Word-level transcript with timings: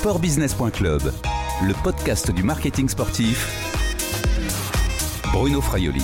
Sportbusiness.club, 0.00 1.12
le 1.62 1.82
podcast 1.82 2.30
du 2.30 2.42
marketing 2.42 2.88
sportif. 2.88 3.46
Bruno 5.30 5.60
Fraioli. 5.60 6.02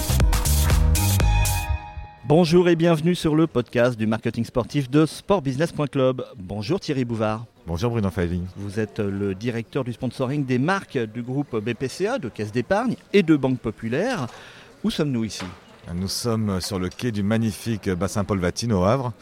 Bonjour 2.27 2.69
et 2.69 2.77
bienvenue 2.77 3.15
sur 3.15 3.35
le 3.35 3.47
podcast 3.47 3.99
du 3.99 4.07
marketing 4.07 4.45
sportif 4.45 4.91
de 4.91 5.07
sportbusiness.club. 5.07 6.27
Bonjour 6.37 6.79
Thierry 6.79 7.07
Bouvard. 7.07 7.47
Bonjour 7.67 7.91
Bruno 7.91 8.11
Fraioli. 8.11 8.43
Vous 8.59 8.79
êtes 8.79 8.99
le 8.99 9.35
directeur 9.35 9.83
du 9.83 9.95
sponsoring 9.95 10.45
des 10.45 10.59
marques 10.59 10.99
du 10.99 11.23
groupe 11.23 11.57
BPCA, 11.57 12.19
de 12.19 12.29
Caisse 12.29 12.53
d'épargne 12.53 12.97
et 13.15 13.23
de 13.23 13.35
Banque 13.35 13.61
Populaire. 13.61 14.27
Où 14.85 14.91
sommes-nous 14.91 15.25
ici? 15.25 15.47
Nous 15.95 16.09
sommes 16.09 16.61
sur 16.61 16.79
le 16.79 16.91
quai 16.91 17.13
du 17.13 17.23
magnifique 17.23 17.89
bassin 17.89 18.25
Paul 18.25 18.41
Vatine 18.41 18.75
au 18.75 18.85
Havre 18.85 19.15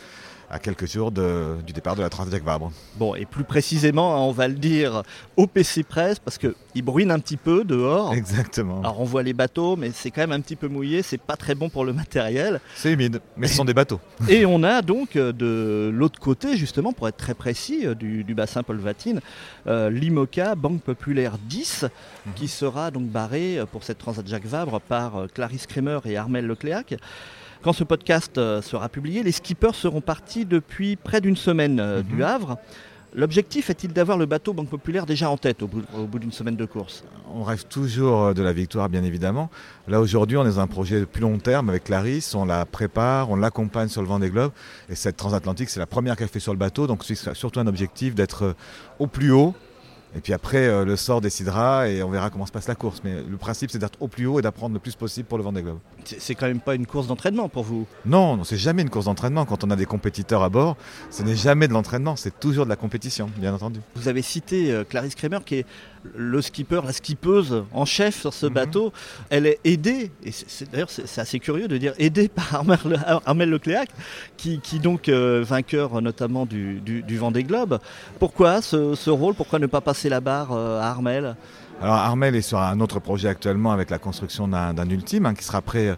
à 0.54 0.60
quelques 0.60 0.86
jours 0.86 1.10
du 1.10 1.72
départ 1.72 1.96
de 1.96 2.02
la 2.02 2.08
Transjacques 2.08 2.44
Vabre. 2.44 2.70
Bon, 2.96 3.16
et 3.16 3.24
plus 3.24 3.42
précisément, 3.42 4.14
hein, 4.14 4.20
on 4.20 4.30
va 4.30 4.46
le 4.46 4.54
dire 4.54 5.02
au 5.36 5.48
PC 5.48 5.82
Presse, 5.82 6.20
parce 6.20 6.38
qu'il 6.38 6.82
bruine 6.82 7.10
un 7.10 7.18
petit 7.18 7.36
peu 7.36 7.64
dehors. 7.64 8.14
Exactement. 8.14 8.78
Alors 8.78 9.00
on 9.00 9.04
voit 9.04 9.24
les 9.24 9.32
bateaux, 9.32 9.74
mais 9.74 9.90
c'est 9.92 10.12
quand 10.12 10.20
même 10.20 10.30
un 10.30 10.40
petit 10.40 10.54
peu 10.54 10.68
mouillé, 10.68 11.02
c'est 11.02 11.18
pas 11.18 11.36
très 11.36 11.56
bon 11.56 11.70
pour 11.70 11.84
le 11.84 11.92
matériel. 11.92 12.60
C'est 12.76 12.92
humide, 12.92 13.20
mais 13.36 13.48
ce 13.48 13.56
sont 13.56 13.64
des 13.64 13.74
bateaux. 13.74 13.98
Et 14.28 14.46
on 14.46 14.62
a 14.62 14.80
donc 14.80 15.16
euh, 15.16 15.32
de 15.32 15.90
l'autre 15.92 16.20
côté, 16.20 16.56
justement, 16.56 16.92
pour 16.92 17.08
être 17.08 17.16
très 17.16 17.34
précis, 17.34 17.84
euh, 17.84 17.96
du, 17.96 18.22
bassin 18.32 18.62
Paul 18.62 18.78
Vatine, 18.78 19.20
euh, 19.66 19.90
l'IMOCA, 19.90 20.54
Banque 20.54 20.82
Populaire 20.82 21.36
10, 21.36 21.82
mhm. 21.82 22.34
qui 22.34 22.46
sera 22.46 22.92
donc 22.92 23.06
barré 23.06 23.58
pour 23.72 23.82
cette 23.82 23.98
Transat 23.98 24.24
Jacques 24.24 24.46
Vabre 24.46 24.80
par 24.80 25.26
Clarisse 25.34 25.66
Kremer 25.66 25.98
et 26.04 26.16
Armel 26.16 26.46
Lecléac. 26.46 26.94
Quand 27.64 27.72
ce 27.72 27.82
podcast 27.82 28.36
euh, 28.36 28.60
sera 28.60 28.90
publié, 28.90 29.22
les 29.22 29.32
skippers 29.32 29.74
seront 29.74 30.02
partis 30.02 30.44
depuis 30.44 30.96
près 30.96 31.22
d'une 31.22 31.34
semaine 31.34 31.80
euh, 31.80 32.02
du 32.02 32.16
mhm. 32.16 32.22
Havre. 32.22 32.58
L'objectif 33.14 33.70
est-il 33.70 33.90
d'avoir 33.90 34.18
le 34.18 34.26
bateau 34.26 34.52
Banque 34.52 34.68
Populaire 34.68 35.06
déjà 35.06 35.30
en 35.30 35.38
tête 35.38 35.62
au 35.62 35.66
bout, 35.66 36.18
d'une 36.18 36.30
semaine 36.30 36.56
de 36.56 36.66
course? 36.66 37.04
On 37.34 37.42
rêve 37.42 37.64
toujours 37.64 38.20
euh, 38.20 38.34
de 38.34 38.42
la 38.42 38.52
victoire, 38.52 38.90
bien 38.90 39.02
évidemment. 39.02 39.48
Là, 39.88 40.02
aujourd'hui, 40.02 40.36
on 40.36 40.42
est 40.42 40.50
dans 40.50 40.60
un 40.60 40.66
projet 40.66 41.00
de 41.00 41.06
plus 41.06 41.22
long 41.22 41.38
terme 41.38 41.70
avec 41.70 41.84
Clarisse. 41.84 42.34
On 42.34 42.44
la 42.44 42.66
prépare, 42.66 43.30
on 43.30 43.36
l'accompagne 43.36 43.88
sur 43.88 44.02
le 44.02 44.08
vent 44.08 44.18
des 44.18 44.28
globes. 44.28 44.52
Et 44.90 44.94
cette 44.94 45.16
transatlantique, 45.16 45.70
c'est 45.70 45.80
la 45.80 45.86
première 45.86 46.16
qu'elle 46.16 46.28
fait 46.28 46.40
sur 46.40 46.52
le 46.52 46.58
bateau. 46.58 46.86
Donc, 46.86 47.02
c'est 47.02 47.14
surtout 47.34 47.60
un 47.60 47.66
objectif 47.66 48.14
d'être 48.14 48.54
au 48.98 49.06
plus 49.06 49.30
haut 49.30 49.54
et 50.16 50.20
puis 50.20 50.32
après, 50.32 50.66
euh, 50.66 50.84
le 50.84 50.96
sort 50.96 51.20
décidera 51.20 51.88
et 51.88 52.02
on 52.02 52.10
verra 52.10 52.30
comment 52.30 52.46
se 52.46 52.52
passe 52.52 52.68
la 52.68 52.74
course. 52.74 53.00
Mais 53.04 53.22
le 53.28 53.36
principe, 53.36 53.70
c'est 53.70 53.78
d'être 53.78 54.00
au 54.00 54.08
plus 54.08 54.26
haut 54.26 54.38
et 54.38 54.42
d'apprendre 54.42 54.74
le 54.74 54.80
plus 54.80 54.94
possible 54.94 55.26
pour 55.26 55.38
le 55.38 55.44
Vendée 55.44 55.62
Globe. 55.62 55.78
C'est 56.04 56.34
quand 56.34 56.46
même 56.46 56.60
pas 56.60 56.74
une 56.74 56.86
course 56.86 57.06
d'entraînement 57.06 57.48
pour 57.48 57.64
vous? 57.64 57.86
Non, 58.06 58.36
non 58.36 58.44
c'est 58.44 58.56
jamais 58.56 58.82
une 58.82 58.90
course 58.90 59.06
d'entraînement. 59.06 59.44
Quand 59.44 59.64
on 59.64 59.70
a 59.70 59.76
des 59.76 59.86
compétiteurs 59.86 60.42
à 60.42 60.48
bord, 60.48 60.76
ce 61.10 61.22
n'est 61.22 61.36
jamais 61.36 61.68
de 61.68 61.72
l'entraînement, 61.72 62.16
c'est 62.16 62.38
toujours 62.38 62.64
de 62.64 62.70
la 62.70 62.76
compétition, 62.76 63.28
bien 63.36 63.52
entendu. 63.54 63.80
Vous 63.96 64.08
avez 64.08 64.22
cité 64.22 64.72
euh, 64.72 64.84
Clarisse 64.84 65.14
Kremer, 65.14 65.40
qui 65.44 65.56
est 65.56 65.66
le 66.14 66.42
skipper, 66.42 66.80
la 66.84 66.92
skippeuse 66.92 67.64
en 67.72 67.84
chef 67.84 68.20
sur 68.20 68.34
ce 68.34 68.46
mhm. 68.46 68.52
bateau. 68.52 68.92
Elle 69.30 69.46
est 69.46 69.60
aidée, 69.64 70.10
et 70.24 70.30
d'ailleurs 70.70 70.90
c'est 70.90 71.20
assez 71.20 71.40
curieux 71.40 71.68
de 71.68 71.76
dire 71.76 71.94
aidée 71.98 72.28
par 72.28 72.64
Armel, 73.26 73.50
Lecléac, 73.50 73.90
qui, 74.36 74.60
qui 74.60 74.78
donc 74.78 75.08
euh, 75.08 75.44
vainqueur 75.46 76.00
notamment 76.02 76.46
du, 76.46 76.80
du, 76.80 77.16
Vendée 77.16 77.44
Globe. 77.44 77.78
Pourquoi 78.18 78.60
ce, 78.60 78.94
ce 78.94 79.10
rôle? 79.10 79.34
Pourquoi 79.34 79.58
ne 79.58 79.66
pas 79.66 79.80
passer 79.80 80.08
la 80.08 80.20
barre 80.20 80.52
euh, 80.52 80.80
à 80.80 80.86
Armel? 80.86 81.36
Alors 81.80 81.96
Armel 81.96 82.34
est 82.34 82.42
sur 82.42 82.58
un 82.58 82.80
autre 82.80 83.00
projet 83.00 83.28
actuellement 83.28 83.72
avec 83.72 83.90
la 83.90 83.98
construction 83.98 84.48
d'un 84.48 84.88
ultime 84.88 85.26
hein, 85.26 85.34
qui 85.34 85.44
sera 85.44 85.60
prêt 85.60 85.96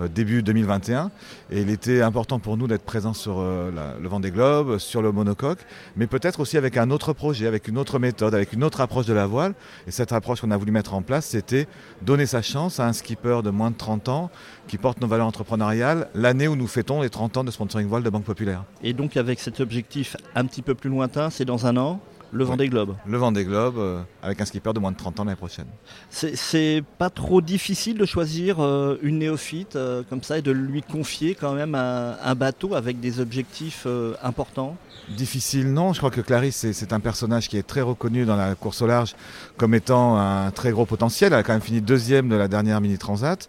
euh, 0.00 0.08
début 0.08 0.42
2021. 0.42 1.10
Et 1.50 1.60
il 1.60 1.70
était 1.70 2.02
important 2.02 2.38
pour 2.38 2.56
nous 2.56 2.66
d'être 2.66 2.84
présents 2.84 3.14
sur 3.14 3.38
euh, 3.38 3.70
le 4.00 4.08
vent 4.08 4.20
des 4.20 4.30
globes, 4.30 4.78
sur 4.78 5.02
le 5.02 5.12
monocoque, 5.12 5.60
mais 5.96 6.06
peut-être 6.06 6.40
aussi 6.40 6.56
avec 6.56 6.76
un 6.76 6.90
autre 6.90 7.12
projet, 7.12 7.46
avec 7.46 7.68
une 7.68 7.78
autre 7.78 7.98
méthode, 7.98 8.34
avec 8.34 8.52
une 8.52 8.64
autre 8.64 8.80
approche 8.80 9.06
de 9.06 9.12
la 9.12 9.26
voile. 9.26 9.54
Et 9.86 9.90
cette 9.90 10.12
approche 10.12 10.40
qu'on 10.40 10.50
a 10.50 10.56
voulu 10.56 10.72
mettre 10.72 10.94
en 10.94 11.02
place, 11.02 11.26
c'était 11.26 11.68
donner 12.02 12.26
sa 12.26 12.42
chance 12.42 12.80
à 12.80 12.86
un 12.86 12.92
skipper 12.92 13.42
de 13.42 13.50
moins 13.50 13.70
de 13.70 13.76
30 13.76 14.08
ans 14.08 14.30
qui 14.66 14.78
porte 14.78 15.00
nos 15.00 15.06
valeurs 15.08 15.26
entrepreneuriales 15.26 16.08
l'année 16.14 16.48
où 16.48 16.56
nous 16.56 16.66
fêtons 16.66 17.02
les 17.02 17.10
30 17.10 17.36
ans 17.38 17.44
de 17.44 17.50
sponsoring 17.50 17.86
voile 17.86 18.02
de 18.02 18.10
Banque 18.10 18.24
Populaire. 18.24 18.64
Et 18.82 18.92
donc 18.92 19.16
avec 19.16 19.40
cet 19.40 19.60
objectif 19.60 20.16
un 20.34 20.46
petit 20.46 20.62
peu 20.62 20.74
plus 20.74 20.90
lointain, 20.90 21.30
c'est 21.30 21.44
dans 21.44 21.66
un 21.66 21.76
an 21.76 22.00
le 22.32 22.44
Vendée 22.44 22.68
Globe. 22.68 22.94
Le 23.06 23.18
Vendée 23.18 23.44
Globe, 23.44 23.78
euh, 23.78 24.02
avec 24.22 24.40
un 24.40 24.44
skipper 24.44 24.72
de 24.72 24.78
moins 24.78 24.92
de 24.92 24.96
30 24.96 25.20
ans 25.20 25.24
l'année 25.24 25.36
prochaine. 25.36 25.66
C'est 26.10 26.82
pas 26.98 27.10
trop 27.10 27.40
difficile 27.40 27.96
de 27.96 28.04
choisir 28.04 28.60
euh, 28.60 28.98
une 29.02 29.18
néophyte 29.18 29.76
euh, 29.76 30.02
comme 30.08 30.22
ça 30.22 30.38
et 30.38 30.42
de 30.42 30.50
lui 30.50 30.82
confier 30.82 31.34
quand 31.34 31.54
même 31.54 31.74
un, 31.74 32.34
bateau 32.34 32.74
avec 32.74 33.00
des 33.00 33.18
objectifs 33.20 33.86
importants? 34.22 34.76
Difficile, 35.08 35.72
non. 35.72 35.92
Je 35.92 35.98
crois 35.98 36.10
que 36.10 36.20
Clarisse, 36.20 36.70
c'est 36.72 36.92
un 36.92 37.00
personnage 37.00 37.48
qui 37.48 37.56
est 37.56 37.66
très 37.66 37.80
reconnu 37.80 38.24
dans 38.26 38.36
la 38.36 38.54
course 38.54 38.82
au 38.82 38.86
large 38.86 39.16
comme 39.56 39.74
étant 39.74 40.16
un 40.18 40.50
très 40.50 40.70
gros 40.70 40.86
potentiel. 40.86 41.32
Elle 41.32 41.38
a 41.40 41.42
quand 41.42 41.54
même 41.54 41.62
fini 41.62 41.80
deuxième 41.80 42.28
de 42.28 42.36
la 42.36 42.46
dernière 42.46 42.80
Mini 42.80 42.98
Transat. 42.98 43.48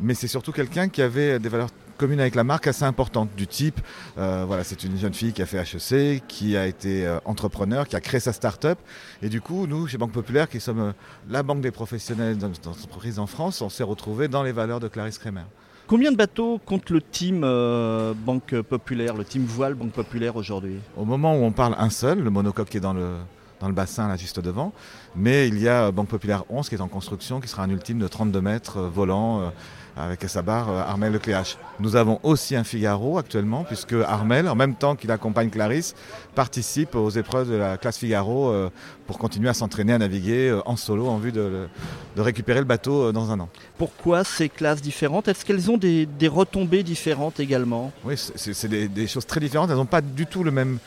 Mais 0.00 0.14
c'est 0.14 0.28
surtout 0.28 0.52
quelqu'un 0.52 0.88
qui 0.88 1.02
avait 1.02 1.40
des 1.40 1.48
valeurs 1.48 1.70
commune 1.98 2.20
avec 2.20 2.34
la 2.34 2.44
marque 2.44 2.66
assez 2.66 2.84
importante 2.84 3.28
du 3.36 3.46
type, 3.46 3.80
euh, 4.16 4.44
voilà, 4.46 4.64
c'est 4.64 4.84
une 4.84 4.96
jeune 4.96 5.12
fille 5.12 5.32
qui 5.32 5.42
a 5.42 5.46
fait 5.46 5.58
HEC, 5.58 6.22
qui 6.26 6.56
a 6.56 6.66
été 6.66 7.06
euh, 7.06 7.18
entrepreneur, 7.26 7.86
qui 7.86 7.96
a 7.96 8.00
créé 8.00 8.20
sa 8.20 8.32
start-up. 8.32 8.78
Et 9.20 9.28
du 9.28 9.42
coup, 9.42 9.66
nous, 9.66 9.86
chez 9.86 9.98
Banque 9.98 10.12
Populaire, 10.12 10.48
qui 10.48 10.60
sommes 10.60 10.80
euh, 10.80 10.92
la 11.28 11.42
banque 11.42 11.60
des 11.60 11.72
professionnels 11.72 12.38
d'entreprise 12.38 13.18
en 13.18 13.26
France, 13.26 13.60
on 13.60 13.68
s'est 13.68 13.82
retrouvés 13.82 14.28
dans 14.28 14.42
les 14.42 14.52
valeurs 14.52 14.80
de 14.80 14.88
Clarisse 14.88 15.18
Kremer. 15.18 15.44
Combien 15.88 16.12
de 16.12 16.16
bateaux 16.16 16.60
compte 16.64 16.90
le 16.90 17.00
team 17.00 17.40
Banque 17.40 18.60
Populaire, 18.60 19.14
le 19.14 19.24
team 19.24 19.44
voile 19.46 19.72
Banque 19.74 19.92
Populaire 19.92 20.36
aujourd'hui? 20.36 20.80
Au 20.98 21.06
moment 21.06 21.34
où 21.34 21.42
on 21.44 21.50
parle 21.50 21.74
un 21.78 21.88
seul, 21.88 22.20
le 22.20 22.28
monocoque 22.28 22.68
qui 22.68 22.76
est 22.76 22.80
dans 22.80 22.92
le, 22.92 23.14
dans 23.60 23.68
le 23.68 23.74
bassin 23.74 24.08
là 24.08 24.16
juste 24.16 24.40
devant. 24.40 24.72
Mais 25.16 25.48
il 25.48 25.58
y 25.58 25.68
a 25.68 25.90
Banque 25.90 26.08
Populaire 26.08 26.44
11 26.48 26.68
qui 26.68 26.74
est 26.74 26.80
en 26.80 26.88
construction, 26.88 27.40
qui 27.40 27.48
sera 27.48 27.62
un 27.62 27.70
ultime 27.70 27.98
de 27.98 28.08
32 28.08 28.40
mètres 28.40 28.80
volant 28.80 29.52
avec 29.98 30.22
sa 30.28 30.42
barre 30.42 30.70
euh, 30.70 30.80
Armel 30.80 31.12
Lecléache. 31.12 31.56
Nous 31.80 31.96
avons 31.96 32.20
aussi 32.22 32.54
un 32.56 32.64
Figaro 32.64 33.18
actuellement, 33.18 33.64
puisque 33.64 33.94
Armel, 34.06 34.48
en 34.48 34.54
même 34.54 34.74
temps 34.74 34.96
qu'il 34.96 35.10
accompagne 35.10 35.50
Clarisse, 35.50 35.94
participe 36.34 36.94
aux 36.94 37.10
épreuves 37.10 37.50
de 37.50 37.56
la 37.56 37.76
classe 37.76 37.98
Figaro 37.98 38.50
euh, 38.50 38.70
pour 39.06 39.18
continuer 39.18 39.48
à 39.48 39.54
s'entraîner 39.54 39.92
à 39.92 39.98
naviguer 39.98 40.48
euh, 40.48 40.60
en 40.66 40.76
solo 40.76 41.08
en 41.08 41.18
vue 41.18 41.32
de, 41.32 41.68
récupérer 42.16 42.58
le 42.58 42.64
bateau 42.64 43.12
dans 43.12 43.30
un 43.30 43.38
an. 43.40 43.48
Pourquoi 43.76 44.24
ces 44.24 44.48
classes 44.48 44.82
différentes? 44.82 45.28
Est-ce 45.28 45.44
qu'elles 45.44 45.70
ont 45.70 45.76
des, 45.76 46.08
retombées 46.28 46.82
différentes 46.82 47.38
également? 47.40 47.92
Oui, 48.04 48.14
c'est 48.16 48.68
des, 48.68 48.88
des, 48.88 49.06
choses 49.06 49.24
très 49.24 49.40
différentes. 49.40 49.70
Elles 49.70 49.76
n'ont 49.76 49.86
pas 49.86 50.00
du 50.00 50.26
tout 50.26 50.42
le 50.42 50.50
même 50.50 50.78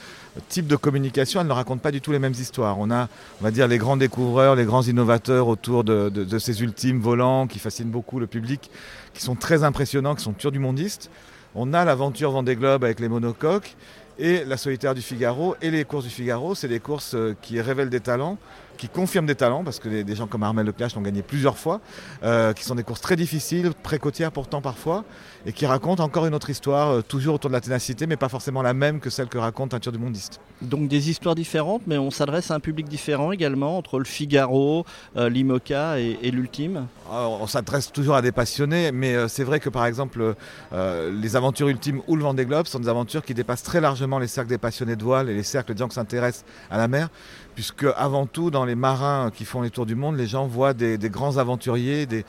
type 0.47 0.67
de 0.67 0.75
communication, 0.75 1.41
elles 1.41 1.47
ne 1.47 1.53
racontent 1.53 1.81
pas 1.81 1.91
du 1.91 2.01
tout 2.01 2.11
les 2.11 2.19
mêmes 2.19 2.33
histoires. 2.33 2.79
On 2.79 2.89
a, 2.91 3.09
on 3.39 3.43
va 3.43 3.51
dire, 3.51 3.67
les 3.67 3.77
grands 3.77 3.97
découvreurs, 3.97 4.55
les 4.55 4.65
grands 4.65 4.83
innovateurs 4.83 5.47
autour 5.47 5.83
de, 5.83 6.37
ces 6.39 6.61
ultimes 6.61 6.99
volants 6.99 7.47
qui 7.47 7.59
fascinent 7.59 7.91
beaucoup 7.91 8.19
le 8.19 8.27
public, 8.27 8.71
qui 9.13 9.21
sont 9.21 9.35
très 9.35 9.63
impressionnants, 9.63 10.15
qui 10.15 10.23
sont 10.23 10.33
purs 10.33 10.51
du 10.51 10.59
mondiste. 10.59 11.09
On 11.53 11.73
a 11.73 11.83
l'aventure 11.83 12.31
Vendée 12.31 12.55
Globe 12.55 12.83
avec 12.83 12.99
les 13.01 13.09
monocoques 13.09 13.75
et 14.19 14.45
la 14.45 14.55
solitaire 14.55 14.95
du 14.95 15.01
Figaro 15.01 15.55
et 15.61 15.69
les 15.69 15.83
courses 15.83 16.05
du 16.05 16.09
Figaro. 16.09 16.55
C'est 16.55 16.69
des 16.69 16.79
courses 16.79 17.13
euh, 17.15 17.35
qui 17.41 17.59
révèlent 17.59 17.89
des 17.89 17.99
talents 17.99 18.37
qui 18.77 18.89
confirment 18.89 19.25
des 19.25 19.35
talents, 19.35 19.63
parce 19.63 19.79
que 19.79 20.01
des, 20.01 20.15
gens 20.15 20.27
comme 20.27 20.43
Armel 20.43 20.65
Leclerc 20.65 20.89
l'ont 20.95 21.01
gagné 21.01 21.21
plusieurs 21.21 21.57
fois, 21.57 21.81
euh, 22.23 22.53
qui 22.53 22.63
sont 22.63 22.75
des 22.75 22.83
courses 22.83 23.01
très 23.01 23.15
difficiles, 23.15 23.71
précotières 23.83 24.31
pourtant 24.31 24.61
parfois, 24.61 25.03
et 25.45 25.53
qui 25.53 25.65
racontent 25.65 26.03
encore 26.03 26.25
une 26.25 26.33
autre 26.33 26.49
histoire, 26.49 26.89
euh, 26.89 27.01
toujours 27.01 27.35
autour 27.35 27.49
de 27.49 27.55
la 27.55 27.61
ténacité, 27.61 28.07
mais 28.07 28.17
pas 28.17 28.29
forcément 28.29 28.61
la 28.61 28.73
même 28.73 28.99
que 28.99 29.09
celle 29.09 29.27
que 29.27 29.37
raconte 29.37 29.71
Teinture 29.71 29.91
du 29.91 29.97
Mondiste. 29.97 30.39
Donc 30.61 30.87
des 30.87 31.09
histoires 31.09 31.35
différentes, 31.35 31.83
mais 31.87 31.97
on 31.97 32.11
s'adresse 32.11 32.51
à 32.51 32.55
un 32.55 32.59
public 32.59 32.87
différent 32.87 33.31
également, 33.31 33.77
entre 33.77 33.99
le 33.99 34.05
Figaro, 34.05 34.85
euh, 35.15 35.29
l'Imoca 35.29 35.99
et, 35.99 36.31
l'Ultime 36.31 36.87
On 37.09 37.47
s'adresse 37.47 37.91
toujours 37.91 38.15
à 38.15 38.21
des 38.21 38.31
passionnés, 38.31 38.91
mais 38.91 39.27
c'est 39.27 39.43
vrai 39.43 39.59
que 39.59 39.69
par 39.69 39.85
exemple, 39.85 40.35
les 40.71 41.35
aventures 41.35 41.67
ultimes 41.67 42.01
ou 42.07 42.15
le 42.15 42.23
Vendée 42.23 42.45
Globe 42.45 42.67
sont 42.67 42.79
des 42.79 42.87
aventures 42.87 43.23
qui 43.23 43.33
dépassent 43.33 43.63
très 43.63 43.81
largement 43.81 44.17
les 44.17 44.27
cercles 44.27 44.49
des 44.49 44.57
passionnés 44.57 44.95
de 44.95 45.03
voile 45.03 45.29
et 45.29 45.33
les 45.33 45.43
cercles 45.43 45.73
des 45.73 45.79
gens 45.79 45.87
qui 45.87 45.95
s'intéressent 45.95 46.45
à 46.69 46.77
la 46.77 46.87
mer, 46.87 47.09
puisque 47.55 47.85
avant 47.95 48.25
tout, 48.25 48.51
dans 48.51 48.65
les 48.65 48.75
marins 48.75 49.31
qui 49.33 49.45
font 49.45 49.61
les 49.61 49.69
tours 49.69 49.85
du 49.85 49.95
monde, 49.95 50.17
les 50.17 50.27
gens 50.27 50.47
voient 50.47 50.73
des, 50.73 50.97
grands 50.97 51.37
aventuriers, 51.37 52.05
des, 52.05 52.23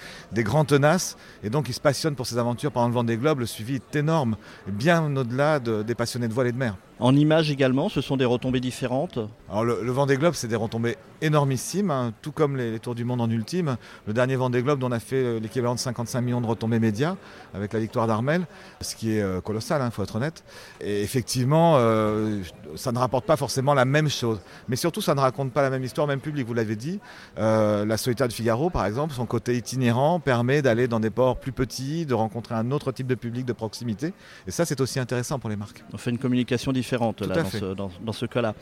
grands 0.45 0.65
tenaces, 0.65 1.17
et 1.43 1.51
donc 1.51 1.69
ils 1.69 1.75
se 1.75 1.81
passionnent 1.81 2.15
pour 2.15 2.27
ces 2.27 2.39
aventures 2.39 2.73
pendant 2.73 2.89
le 2.89 2.95
vent 2.95 3.05
des 3.05 3.17
globes. 3.17 3.41
Le 3.41 3.47
suivi 3.47 3.77
est 3.77 3.97
énorme, 3.97 4.37
bien 4.67 5.17
au-delà 5.17 5.61
des 5.61 5.95
passionnés 5.95 6.29
de 6.29 6.35
voile 6.35 6.49
et 6.49 6.53
de 6.53 6.59
mer. 6.59 6.77
En 7.03 7.17
images 7.17 7.51
également, 7.51 7.89
ce 7.89 8.01
sont 8.01 8.17
des 8.17 8.25
retombées 8.25 8.61
différentes 8.61 9.19
Alors 9.51 9.65
le, 9.65 9.91
vent 9.91 10.07
des 10.07 10.17
globes, 10.17 10.35
c'est 10.35 10.47
des 10.47 10.55
retombées 10.55 10.97
énormissimes, 11.21 11.91
hein, 11.91 12.13
tout 12.23 12.31
comme 12.31 12.57
les, 12.57 12.79
Tours 12.79 12.95
du 12.95 13.05
Monde 13.05 13.21
en 13.21 13.29
ultime. 13.29 13.77
Le 14.07 14.13
dernier 14.13 14.37
vent 14.37 14.51
des 14.51 14.63
globes, 14.63 14.85
on 14.85 14.93
a 14.93 15.01
fait 15.01 15.17
euh, 15.17 15.41
l'équivalent 15.41 15.75
de 15.75 15.81
55 15.81 16.21
millions 16.21 16.41
de 16.41 16.47
retombées 16.47 16.79
médias 16.79 17.17
avec 17.55 17.73
la 17.73 17.81
victoire 17.81 18.07
d'Armel, 18.07 18.47
ce 18.81 18.95
qui 18.95 19.17
est 19.17 19.21
euh, 19.21 19.41
colossal, 19.41 19.83
il 19.83 19.85
hein, 19.85 19.91
faut 19.91 20.05
être 20.05 20.15
honnête. 20.15 20.45
Et 20.81 21.03
effectivement, 21.03 21.75
euh, 21.77 22.41
ça 22.77 22.93
ne 22.93 22.99
rapporte 22.99 23.27
pas 23.27 23.37
forcément 23.37 23.75
la 23.75 23.85
même 23.85 24.09
chose. 24.09 24.41
Mais 24.69 24.77
surtout, 24.77 25.01
ça 25.01 25.17
ne 25.17 25.21
raconte 25.21 25.53
pas 25.53 25.63
la 25.63 25.71
même 25.71 25.83
histoire, 25.83 26.07
même 26.07 26.21
public, 26.21 26.47
vous 26.47 26.55
l'avez 26.55 26.77
dit. 26.77 27.01
la 27.37 27.97
Solitaire 27.97 28.29
de 28.29 28.33
Figaro, 28.33 28.71
par 28.71 28.87
exemple, 28.87 29.13
son 29.13 29.27
côté 29.27 29.57
itinérant 29.57 30.21
permet 30.21 30.63
d'aller 30.63 30.87
dans 30.87 31.01
des 31.01 31.11
ports 31.11 31.41
plus 31.41 31.53
petits, 31.53 32.07
de 32.07 32.15
rencontrer 32.15 32.55
un 32.55 32.71
autre 32.71 32.93
type 32.93 33.09
de 33.09 33.17
public 33.17 33.45
de 33.45 33.53
proximité. 33.53 34.13
Et 34.47 34.53
ça, 34.53 34.65
c'est 34.65 34.81
aussi 34.81 35.01
intéressant 35.01 35.41
pour 35.41 35.51
les 35.51 35.57
marques. 35.57 35.83
On 35.93 35.99
fait 35.99 36.11
une 36.11 36.19
communication 36.19 36.71
différente 36.71 36.92
différente 36.93 37.23
là, 37.23 37.35
dans, 37.43 37.49
ce, 37.49 37.65
dans- 37.75 37.91
dans 38.05 38.13
ce 38.13 38.27
cas-là. 38.27 38.55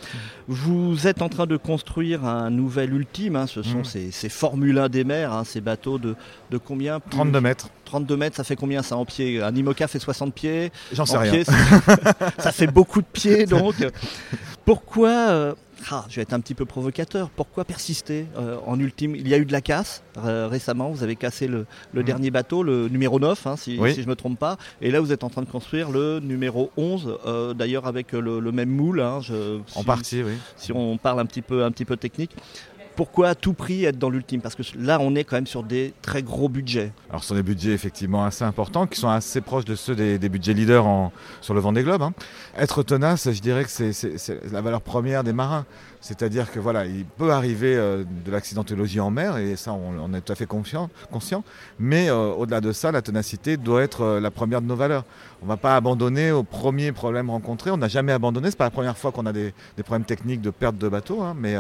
Vous 0.47 1.07
êtes 1.09 1.21
en 1.23 1.29
train 1.29 1.47
de 1.47 1.57
construire 1.57 2.25
un 2.25 2.49
nouvel 2.51 2.95
ultime, 2.95 3.35
hein, 3.37 3.47
ce 3.47 3.63
sont 3.63 3.79
Mm. 3.81 3.85
ces, 3.85 4.11
ces 4.13 4.29
Formule 4.29 4.79
1 4.79 4.89
des 4.89 5.03
mers, 5.05 5.33
hein, 5.33 5.43
ces 5.45 5.61
bateaux 5.61 5.99
de, 5.99 6.15
de 6.51 6.59
combien 6.59 7.01
Plus- 7.01 7.11
32 7.11 7.41
mètres. 7.41 7.69
32 7.87 8.17
mètres, 8.17 8.37
ça 8.37 8.45
fait 8.45 8.55
combien 8.57 8.83
ça 8.83 8.97
en 8.97 9.05
pieds? 9.05 9.43
Un 9.43 9.55
IMOCA 9.55 9.89
fait 9.89 9.99
60 9.99 10.33
pieds? 10.33 10.71
J'en 10.93 11.07
sais 11.07 11.17
en 11.17 11.21
rien. 11.21 11.43
ça 12.39 12.53
fait 12.53 12.69
beaucoup 12.69 13.01
de 13.01 13.07
pieds 13.13 13.47
donc. 13.47 13.75
Pourquoi, 14.65 15.09
euh, 15.09 15.55
ah, 15.91 16.05
je 16.09 16.17
vais 16.17 16.23
être 16.23 16.33
un 16.35 16.41
petit 16.41 16.55
peu 16.55 16.65
provocateur, 16.67 17.31
pourquoi 17.31 17.65
persister 17.65 18.27
euh, 18.37 18.57
en 18.67 18.79
ultime? 18.79 19.17
Il 19.17 19.27
y 19.29 19.35
a 19.35 19.39
eu 19.39 19.45
de 19.47 19.53
la 19.53 19.61
casse 19.61 20.03
euh, 20.25 20.47
récemment, 20.49 20.91
vous 20.91 21.03
avez 21.03 21.17
cassé 21.17 21.47
le, 21.49 21.67
le 21.93 22.01
Mhm. 22.01 22.07
dernier 22.07 22.31
bateau, 22.31 22.63
le 22.63 22.89
numéro 22.89 23.19
9, 23.19 23.47
hein, 23.47 23.57
si, 23.57 23.77
Oui. 23.81 23.91
si 23.95 24.01
je 24.03 24.07
ne 24.07 24.11
me 24.11 24.17
trompe 24.17 24.39
pas, 24.39 24.57
et 24.83 24.91
là 24.91 25.01
vous 25.01 25.13
êtes 25.13 25.25
en 25.25 25.31
train 25.31 25.43
de 25.43 25.49
construire 25.49 25.91
le 25.91 26.21
numéro 26.21 26.71
11, 26.77 27.17
euh, 27.27 27.55
d'ailleurs 27.55 27.87
avec 27.87 28.13
le, 28.13 28.41
le 28.41 28.53
même 28.53 28.69
moule, 28.71 29.01
hein, 29.01 29.21
je- 29.23 29.61
En 29.75 29.85
partie, 29.85 30.23
oui. 30.23 30.33
si 30.57 30.73
on 30.73 30.99
parle 30.99 31.21
un 31.21 31.27
petit 31.27 31.43
peu, 31.43 31.65
un 31.65 31.71
petit 31.71 31.85
peu 31.85 31.97
technique. 31.97 32.33
Pourquoi 33.01 33.31
à 33.31 33.35
tout 33.35 33.55
prix 33.55 33.87
être 33.87 33.97
dans 33.97 34.11
l'ultime? 34.11 34.43
Parce 34.43 34.55
que 34.55 34.63
là, 34.77 34.99
on 35.01 35.15
est 35.15 35.25
quand 35.25 35.37
même 35.37 35.47
sur 35.47 35.63
des 35.63 35.95
très 36.03 36.23
gros 36.23 36.51
budgets. 36.51 36.93
Alors, 37.09 37.23
ce 37.23 37.31
sont 37.31 37.35
des 37.35 37.43
budgets 37.43 37.71
effectivement 37.71 38.27
assez 38.27 38.45
importants, 38.45 38.87
qui 38.87 39.01
sont 39.01 39.09
assez 39.09 39.41
proches 39.41 39.65
de 39.65 39.75
ceux 39.75 39.95
des, 39.95 40.19
des 40.19 40.29
budgets 40.29 40.53
leaders 40.53 40.85
sur 41.41 41.55
le 41.55 41.61
Vendée 41.61 41.83
Globe. 41.83 42.03
hein. 42.03 42.13
Être 42.59 42.83
tenace, 42.83 43.33
je 43.33 43.41
dirais 43.41 43.65
que 43.65 43.71
c'est 43.71 44.53
la 44.53 44.61
valeur 44.61 44.83
première 44.83 45.25
des 45.25 45.33
marins. 45.33 45.65
C'est-à-dire 46.01 46.51
que 46.51 46.59
voilà, 46.59 46.87
il 46.87 47.05
peut 47.05 47.31
arriver 47.31 47.77
euh, 47.77 48.05
de 48.25 48.31
l'accidentologie 48.31 49.01
en 49.01 49.11
mer, 49.11 49.37
et 49.37 49.57
ça, 49.57 49.73
on, 49.73 50.15
est 50.15 50.23
tout 50.23 50.33
à 50.33 50.35
fait 50.35 50.47
conscient. 50.47 50.89
Mais 51.79 52.09
euh, 52.09 52.33
au-delà 52.33 52.63
de 52.63 52.73
ça, 52.73 52.91
la 52.91 53.03
ténacité 53.03 53.59
doit 53.59 53.83
être 53.83 54.03
euh, 54.03 54.21
la 54.21 54.31
première 54.31 54.63
de 54.63 54.67
nos 54.67 54.77
valeurs. 54.77 55.05
On 55.43 55.45
ne 55.45 55.51
va 55.51 55.59
pas 55.59 55.77
abandonner 55.77 56.33
au 56.33 56.43
premier 56.43 56.93
problème 56.93 57.29
rencontré. 57.29 57.71
On 57.71 57.77
n'a 57.77 57.89
jamais 57.89 58.13
abandonné. 58.13 58.51
C'est 58.51 58.57
pas 58.57 58.65
la 58.65 58.71
première 58.71 58.97
fois 58.97 59.13
qu'on 59.13 59.27
a 59.27 59.33
des, 59.33 59.53
problèmes 59.85 60.05
techniques 60.05 60.41
de 60.41 60.51
perte 60.51 60.77
de 60.77 60.89
bateau, 60.89 61.23
hein, 61.23 61.35
mais 61.37 61.57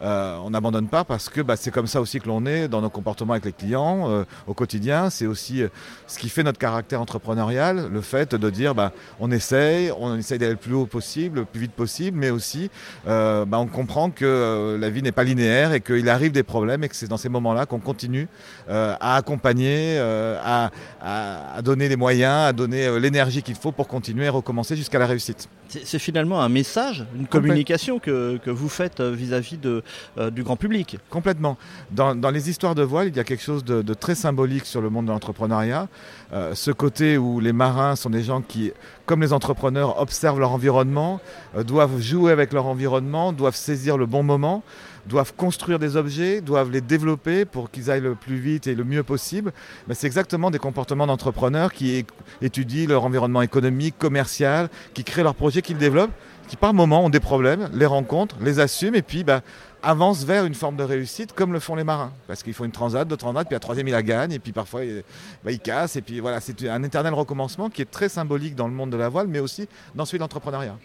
on 0.00 0.48
n'abandonne 0.50 0.88
pas 0.88 1.04
parce 1.04 1.28
que 1.28 1.42
bah, 1.42 1.56
c'est 1.56 1.70
comme 1.70 1.86
ça 1.86 2.00
aussi 2.00 2.20
que 2.20 2.26
l'on 2.26 2.46
est 2.46 2.68
dans 2.68 2.80
nos 2.80 2.88
comportements 2.88 3.34
avec 3.34 3.44
les 3.44 3.52
clients 3.52 4.24
au 4.46 4.54
quotidien. 4.54 5.10
C'est 5.10 5.26
aussi 5.26 5.62
ce 6.06 6.18
qui 6.18 6.30
fait 6.30 6.42
notre 6.42 6.58
caractère 6.58 7.02
entrepreneurial, 7.02 7.90
le 7.92 8.00
fait 8.00 8.34
de 8.34 8.48
dire 8.48 8.74
bah, 8.74 8.92
on 9.20 9.30
essaye, 9.30 9.92
on 9.98 10.16
essaye 10.16 10.38
d'aller 10.38 10.52
le 10.52 10.56
plus 10.56 10.72
haut 10.72 10.86
possible, 10.86 11.40
le 11.40 11.44
plus 11.44 11.60
vite 11.60 11.72
possible, 11.72 12.16
mais 12.16 12.30
aussi 12.30 12.70
bah, 13.04 13.44
on 13.52 13.66
comprend 13.78 14.10
que 14.10 14.24
euh, 14.24 14.76
la 14.76 14.90
vie 14.90 15.02
n'est 15.02 15.12
pas 15.12 15.22
linéaire 15.22 15.72
et 15.72 15.80
qu'il 15.80 16.08
arrive 16.08 16.32
des 16.32 16.42
problèmes 16.42 16.82
et 16.82 16.88
que 16.88 16.96
c'est 16.96 17.06
dans 17.06 17.16
ces 17.16 17.28
moments-là 17.28 17.64
qu'on 17.64 17.78
continue 17.78 18.26
euh, 18.68 18.96
à 18.98 19.14
accompagner, 19.14 19.98
euh, 19.98 20.68
à, 21.00 21.62
donner 21.62 21.88
les 21.88 21.94
moyens, 21.94 22.48
à 22.48 22.52
donner 22.52 22.98
l'énergie 22.98 23.40
qu'il 23.40 23.54
faut 23.54 23.70
pour 23.70 23.86
continuer 23.86 24.24
et 24.24 24.30
recommencer 24.30 24.74
jusqu'à 24.74 24.98
la 24.98 25.06
réussite. 25.06 25.48
C'est 25.68 25.98
finalement 25.98 26.40
un 26.40 26.48
message, 26.48 27.04
une 27.14 27.26
communication 27.26 27.98
que, 27.98 28.38
que 28.38 28.50
vous 28.50 28.68
faites 28.68 29.00
vis-à-vis 29.00 29.58
euh, 29.64 30.30
du 30.30 30.42
grand 30.42 30.56
public. 30.56 30.98
Complètement. 31.10 31.58
Dans, 31.90 32.14
dans 32.14 32.30
les 32.30 32.48
histoires 32.48 32.74
de 32.74 32.82
voile, 32.82 33.08
il 33.08 33.16
y 33.16 33.20
a 33.20 33.24
quelque 33.24 33.42
chose 33.42 33.64
de, 33.64 33.82
de 33.82 33.94
très 33.94 34.14
symbolique 34.14 34.64
sur 34.64 34.80
le 34.80 34.88
monde 34.88 35.06
de 35.06 35.10
l'entrepreneuriat. 35.12 35.88
Euh, 36.32 36.54
ce 36.54 36.70
côté 36.70 37.18
où 37.18 37.40
les 37.40 37.52
marins 37.52 37.96
sont 37.96 38.10
des 38.10 38.22
gens 38.22 38.40
qui, 38.40 38.72
comme 39.08 39.22
les 39.22 39.32
entrepreneurs, 39.32 39.98
observent 40.02 40.38
leur 40.38 40.52
environnement, 40.52 41.18
euh, 41.56 41.64
doivent 41.64 41.98
jouer 41.98 42.30
avec 42.30 42.52
leur 42.52 42.66
environnement, 42.66 43.32
doivent 43.32 43.56
saisir 43.56 43.96
le 43.96 44.04
bon 44.04 44.22
moment, 44.22 44.62
doivent 45.06 45.32
construire 45.34 45.78
des 45.78 45.96
objets, 45.96 46.42
doivent 46.42 46.70
les 46.70 46.82
développer 46.82 47.46
pour 47.46 47.70
qu'ils 47.70 47.90
aillent 47.90 48.02
le 48.02 48.14
plus 48.14 48.36
vite 48.36 48.66
et 48.66 48.74
le 48.74 48.84
mieux 48.84 49.02
possible. 49.02 49.54
Mais 49.88 49.94
c'est 49.94 50.06
exactement 50.06 50.50
des 50.50 50.58
comportements 50.58 51.06
d'entrepreneurs 51.06 51.72
qui 51.72 52.04
étudient 52.42 52.86
leur 52.86 53.02
environnement 53.04 53.40
économique, 53.40 53.96
commercial, 53.98 54.68
qui 54.92 55.04
créent 55.04 55.22
leurs 55.22 55.34
projets, 55.34 55.62
qui 55.62 55.72
le 55.72 55.78
développent, 55.78 56.12
qui 56.48 56.56
par 56.56 56.74
moment 56.74 57.04
ont 57.04 57.10
des 57.10 57.20
problèmes, 57.20 57.70
les 57.72 57.86
rencontrent, 57.86 58.36
les 58.40 58.58
assument 58.58 58.96
et 58.96 59.02
puis 59.02 59.22
bah, 59.22 59.42
avance 59.82 60.24
vers 60.24 60.44
une 60.44 60.54
forme 60.54 60.76
de 60.76 60.82
réussite 60.82 61.32
comme 61.32 61.52
le 61.52 61.60
font 61.60 61.76
les 61.76 61.84
marins. 61.84 62.12
Parce 62.26 62.42
qu'il 62.42 62.54
faut 62.54 62.64
une 62.64 62.72
transat, 62.72 63.06
deux 63.06 63.16
transats, 63.16 63.44
puis 63.44 63.54
la 63.54 63.60
troisième 63.60 63.86
il 63.86 63.92
la 63.92 64.02
gagne, 64.02 64.32
et 64.32 64.38
puis 64.38 64.52
parfois 64.52 64.84
il, 64.84 65.04
bah, 65.44 65.52
il 65.52 65.60
casse, 65.60 65.96
et 65.96 66.02
puis 66.02 66.20
voilà, 66.20 66.40
c'est 66.40 66.68
un 66.68 66.82
éternel 66.82 67.14
recommencement 67.14 67.70
qui 67.70 67.82
est 67.82 67.90
très 67.90 68.08
symbolique 68.08 68.54
dans 68.54 68.66
le 68.66 68.74
monde 68.74 68.90
de 68.90 68.96
la 68.96 69.08
voile, 69.08 69.28
mais 69.28 69.40
aussi 69.40 69.68
dans 69.94 70.04
celui 70.04 70.18
de 70.18 70.22
l'entrepreneuriat. 70.22 70.76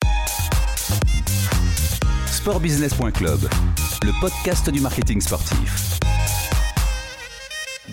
Sportbusiness.club, 2.27 3.39
le 4.03 4.21
podcast 4.21 4.69
du 4.69 4.81
marketing 4.81 5.21
sportif. 5.21 6.02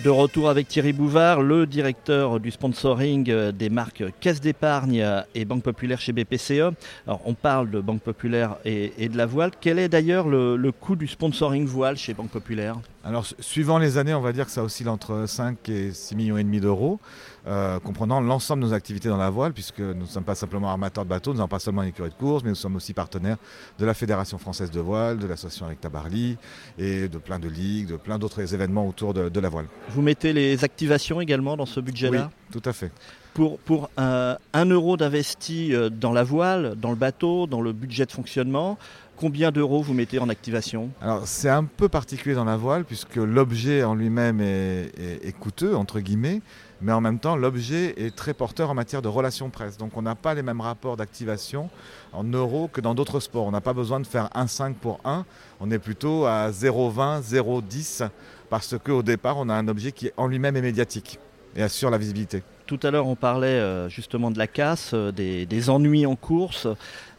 De 0.03 0.09
retour 0.09 0.49
avec 0.49 0.67
Thierry 0.67 0.93
Bouvard, 0.93 1.43
le 1.43 1.67
directeur 1.67 2.39
du 2.39 2.49
sponsoring 2.49 3.51
des 3.51 3.69
marques 3.69 4.03
Caisse 4.19 4.41
d'épargne 4.41 5.05
et 5.35 5.45
Banque 5.45 5.61
Populaire 5.61 5.99
chez 6.01 6.11
BPCE. 6.11 6.73
Alors, 7.05 7.21
on 7.25 7.35
parle 7.35 7.69
de 7.69 7.79
Banque 7.81 8.01
Populaire 8.01 8.55
et, 8.65 9.09
de 9.09 9.15
la 9.15 9.27
voile. 9.27 9.51
Quel 9.61 9.77
est 9.77 9.89
d'ailleurs 9.89 10.27
le, 10.27 10.55
le 10.55 10.71
coût 10.71 10.95
du 10.95 11.05
sponsoring 11.05 11.65
voile 11.67 11.97
chez 11.97 12.15
Banque 12.15 12.31
Populaire? 12.31 12.77
Alors, 13.03 13.25
su- 13.25 13.33
suivant 13.39 13.79
les 13.79 13.97
années, 13.97 14.13
on 14.13 14.21
va 14.21 14.31
dire 14.31 14.45
que 14.45 14.51
ça 14.51 14.63
oscille 14.63 14.87
entre 14.87 15.25
5 15.27 15.67
et 15.69 15.91
6 15.91 16.15
millions 16.15 16.37
et 16.37 16.43
demi 16.43 16.59
d'euros, 16.59 16.99
euh, 17.47 17.79
comprenant 17.79 18.21
l'ensemble 18.21 18.61
de 18.61 18.67
nos 18.67 18.73
activités 18.73 19.09
dans 19.09 19.17
la 19.17 19.31
voile, 19.31 19.53
puisque 19.53 19.79
nous 19.79 19.93
ne 20.01 20.05
sommes 20.05 20.23
pas 20.23 20.35
simplement 20.35 20.69
armateurs 20.69 21.03
de 21.03 21.09
bateaux, 21.09 21.31
nous 21.31 21.37
n'avons 21.37 21.47
pas 21.47 21.57
seulement 21.57 21.81
une 21.81 21.89
écurie 21.89 22.09
de 22.11 22.15
course, 22.15 22.43
mais 22.43 22.49
nous 22.49 22.55
sommes 22.55 22.75
aussi 22.75 22.93
partenaires 22.93 23.37
de 23.79 23.85
la 23.85 23.95
Fédération 23.95 24.37
française 24.37 24.69
de 24.69 24.79
voile, 24.79 25.17
de 25.17 25.25
l'association 25.25 25.65
Eric 25.65 25.81
Tabarly, 25.81 26.37
et 26.77 27.07
de 27.07 27.17
plein 27.17 27.39
de 27.39 27.47
ligues, 27.49 27.87
de 27.87 27.97
plein 27.97 28.19
d'autres 28.19 28.53
événements 28.53 28.87
autour 28.87 29.15
de, 29.15 29.29
de 29.29 29.39
la 29.39 29.49
voile. 29.49 29.65
Vous 29.89 30.03
mettez 30.03 30.31
les 30.31 30.63
activations 30.63 31.19
également 31.21 31.57
dans 31.57 31.65
ce 31.65 31.79
budget-là? 31.79 32.29
Oui, 32.53 32.59
tout 32.61 32.69
à 32.69 32.73
fait. 32.73 32.91
Pour, 33.33 33.57
pour 33.59 33.89
un, 33.97 34.37
un 34.53 34.65
euro 34.65 34.97
d'investi 34.97 35.73
euh, 35.73 35.89
dans 35.89 36.11
la 36.11 36.21
voile, 36.23 36.75
dans 36.75 36.89
le 36.89 36.97
bateau, 36.97 37.47
dans 37.47 37.61
le 37.61 37.71
budget 37.71 38.05
de 38.05 38.11
fonctionnement, 38.11 38.77
combien 39.21 39.51
d'euros 39.51 39.83
vous 39.83 39.93
mettez 39.93 40.17
en 40.17 40.29
activation 40.29 40.89
Alors 40.99 41.27
c'est 41.27 41.47
un 41.49 41.63
peu 41.63 41.87
particulier 41.87 42.33
dans 42.33 42.43
la 42.43 42.57
voile 42.57 42.85
puisque 42.85 43.17
l'objet 43.17 43.83
en 43.83 43.93
lui-même 43.93 44.41
est, 44.41 44.91
est- 44.97 45.27
est 45.27 45.31
coûteux, 45.31 45.75
entre 45.75 45.99
guillemets, 45.99 46.41
mais 46.81 46.91
en 46.91 47.01
même 47.01 47.19
temps 47.19 47.35
l'objet 47.35 47.93
est 48.03 48.15
très 48.15 48.33
porteur 48.33 48.71
en 48.71 48.73
matière 48.73 49.03
de 49.03 49.07
relations 49.07 49.51
presse. 49.51 49.77
Donc 49.77 49.95
on 49.95 50.01
n'a 50.01 50.15
pas 50.15 50.33
les 50.33 50.41
mêmes 50.41 50.59
rapports 50.61 50.97
d'activation 50.97 51.69
en 52.13 52.23
euros 52.23 52.67
que 52.73 52.81
dans 52.81 52.95
d'autres 52.95 53.19
sports. 53.19 53.45
On 53.45 53.51
n'a 53.51 53.61
pas 53.61 53.73
besoin 53.73 53.99
de 53.99 54.07
faire 54.07 54.27
1,5 54.35 54.73
pour 54.73 54.99
1, 55.05 55.23
on 55.59 55.69
est 55.69 55.77
plutôt 55.79 56.25
à 56.25 56.49
0,20, 56.49 57.21
0,10 57.21 58.09
parce 58.49 58.75
qu'au 58.83 59.03
départ 59.03 59.37
on 59.37 59.49
a 59.49 59.53
un 59.53 59.67
objet 59.67 59.91
qui 59.91 60.09
en 60.17 60.25
lui-même 60.25 60.55
est 60.55 60.61
médiatique 60.63 61.19
et 61.55 61.61
assure 61.61 61.91
la 61.91 61.99
visibilité. 61.99 62.41
Tout 62.71 62.87
à 62.87 62.91
l'heure, 62.91 63.07
on 63.07 63.17
parlait 63.17 63.47
euh, 63.47 63.89
justement 63.89 64.31
de 64.31 64.37
la 64.37 64.47
casse, 64.47 64.91
euh, 64.93 65.11
des, 65.11 65.69
ennuis 65.69 66.05
en 66.05 66.15
course. 66.15 66.69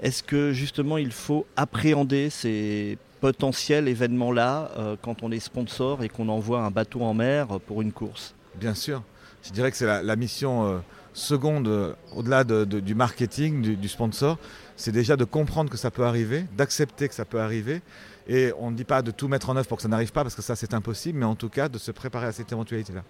Est-ce 0.01 0.23
que 0.23 0.51
justement 0.51 0.97
il 0.97 1.13
faut 1.13 1.45
appréhender 1.57 2.31
ces 2.31 2.97
potentiels 3.21 3.87
événements-là 3.87 4.71
euh, 4.79 4.97
quand 5.03 5.23
on 5.23 5.31
est 5.31 5.41
sponsor 5.41 6.03
et 6.05 6.09
qu'on 6.09 6.31
envoie 6.31 6.63
un 6.63 6.71
bateau 6.71 7.03
en 7.03 7.13
mer 7.13 7.61
pour 7.67 7.83
une 7.83 7.93
course? 7.93 8.35
Bien 8.55 8.75
sûr. 8.75 9.03
Je 9.43 9.51
dirais 9.51 9.71
que 9.71 9.77
c'est 9.77 10.03
la, 10.03 10.17
mission 10.17 10.83
seconde, 11.13 11.97
au-delà 12.17 12.45
de- 12.45 12.65
de- 12.65 12.81
du 12.81 12.95
marketing, 12.95 13.77
du, 13.77 13.89
sponsor, 13.91 14.39
c'est 14.77 14.93
déjà 14.93 15.19
de 15.19 15.25
comprendre 15.25 15.69
que 15.69 15.77
ça 15.77 15.91
peut 15.91 16.07
arriver, 16.07 16.47
d'accepter 16.57 17.09
que 17.09 17.15
ça 17.15 17.27
peut 17.27 17.43
arriver. 17.43 17.83
Et 18.27 18.55
on 18.59 18.71
ne 18.71 18.77
dit 18.77 18.85
pas 18.85 19.03
de 19.03 19.11
tout 19.11 19.29
mettre 19.29 19.51
en 19.51 19.57
œuvre 19.57 19.69
pour 19.69 19.77
que 19.77 19.83
ça 19.83 19.89
n'arrive 19.89 20.13
pas, 20.13 20.23
parce 20.23 20.35
que 20.35 20.41
ça 20.41 20.57
c'est 20.57 20.73
impossible, 20.73 21.19
mais 21.19 21.27
en 21.27 21.35
tout 21.35 21.51
cas 21.51 21.69
de 21.69 21.77
se 21.77 21.91
préparer 21.91 22.29
à 22.29 22.33
cette 22.33 22.51
éventualité-là. 22.51 23.03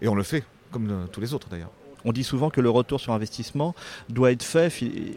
Et 0.00 0.06
on 0.06 0.14
le 0.14 0.22
fait, 0.22 0.44
comme 0.70 1.08
tous 1.10 1.20
les 1.20 1.34
autres 1.34 1.48
d'ailleurs. 1.48 1.72
On 2.04 2.12
dit 2.12 2.24
souvent 2.24 2.50
que 2.50 2.60
le 2.60 2.70
retour 2.70 3.00
sur 3.00 3.12
investissement 3.12 3.74
doit 4.08 4.32
être 4.32 4.42
fait 4.42 4.70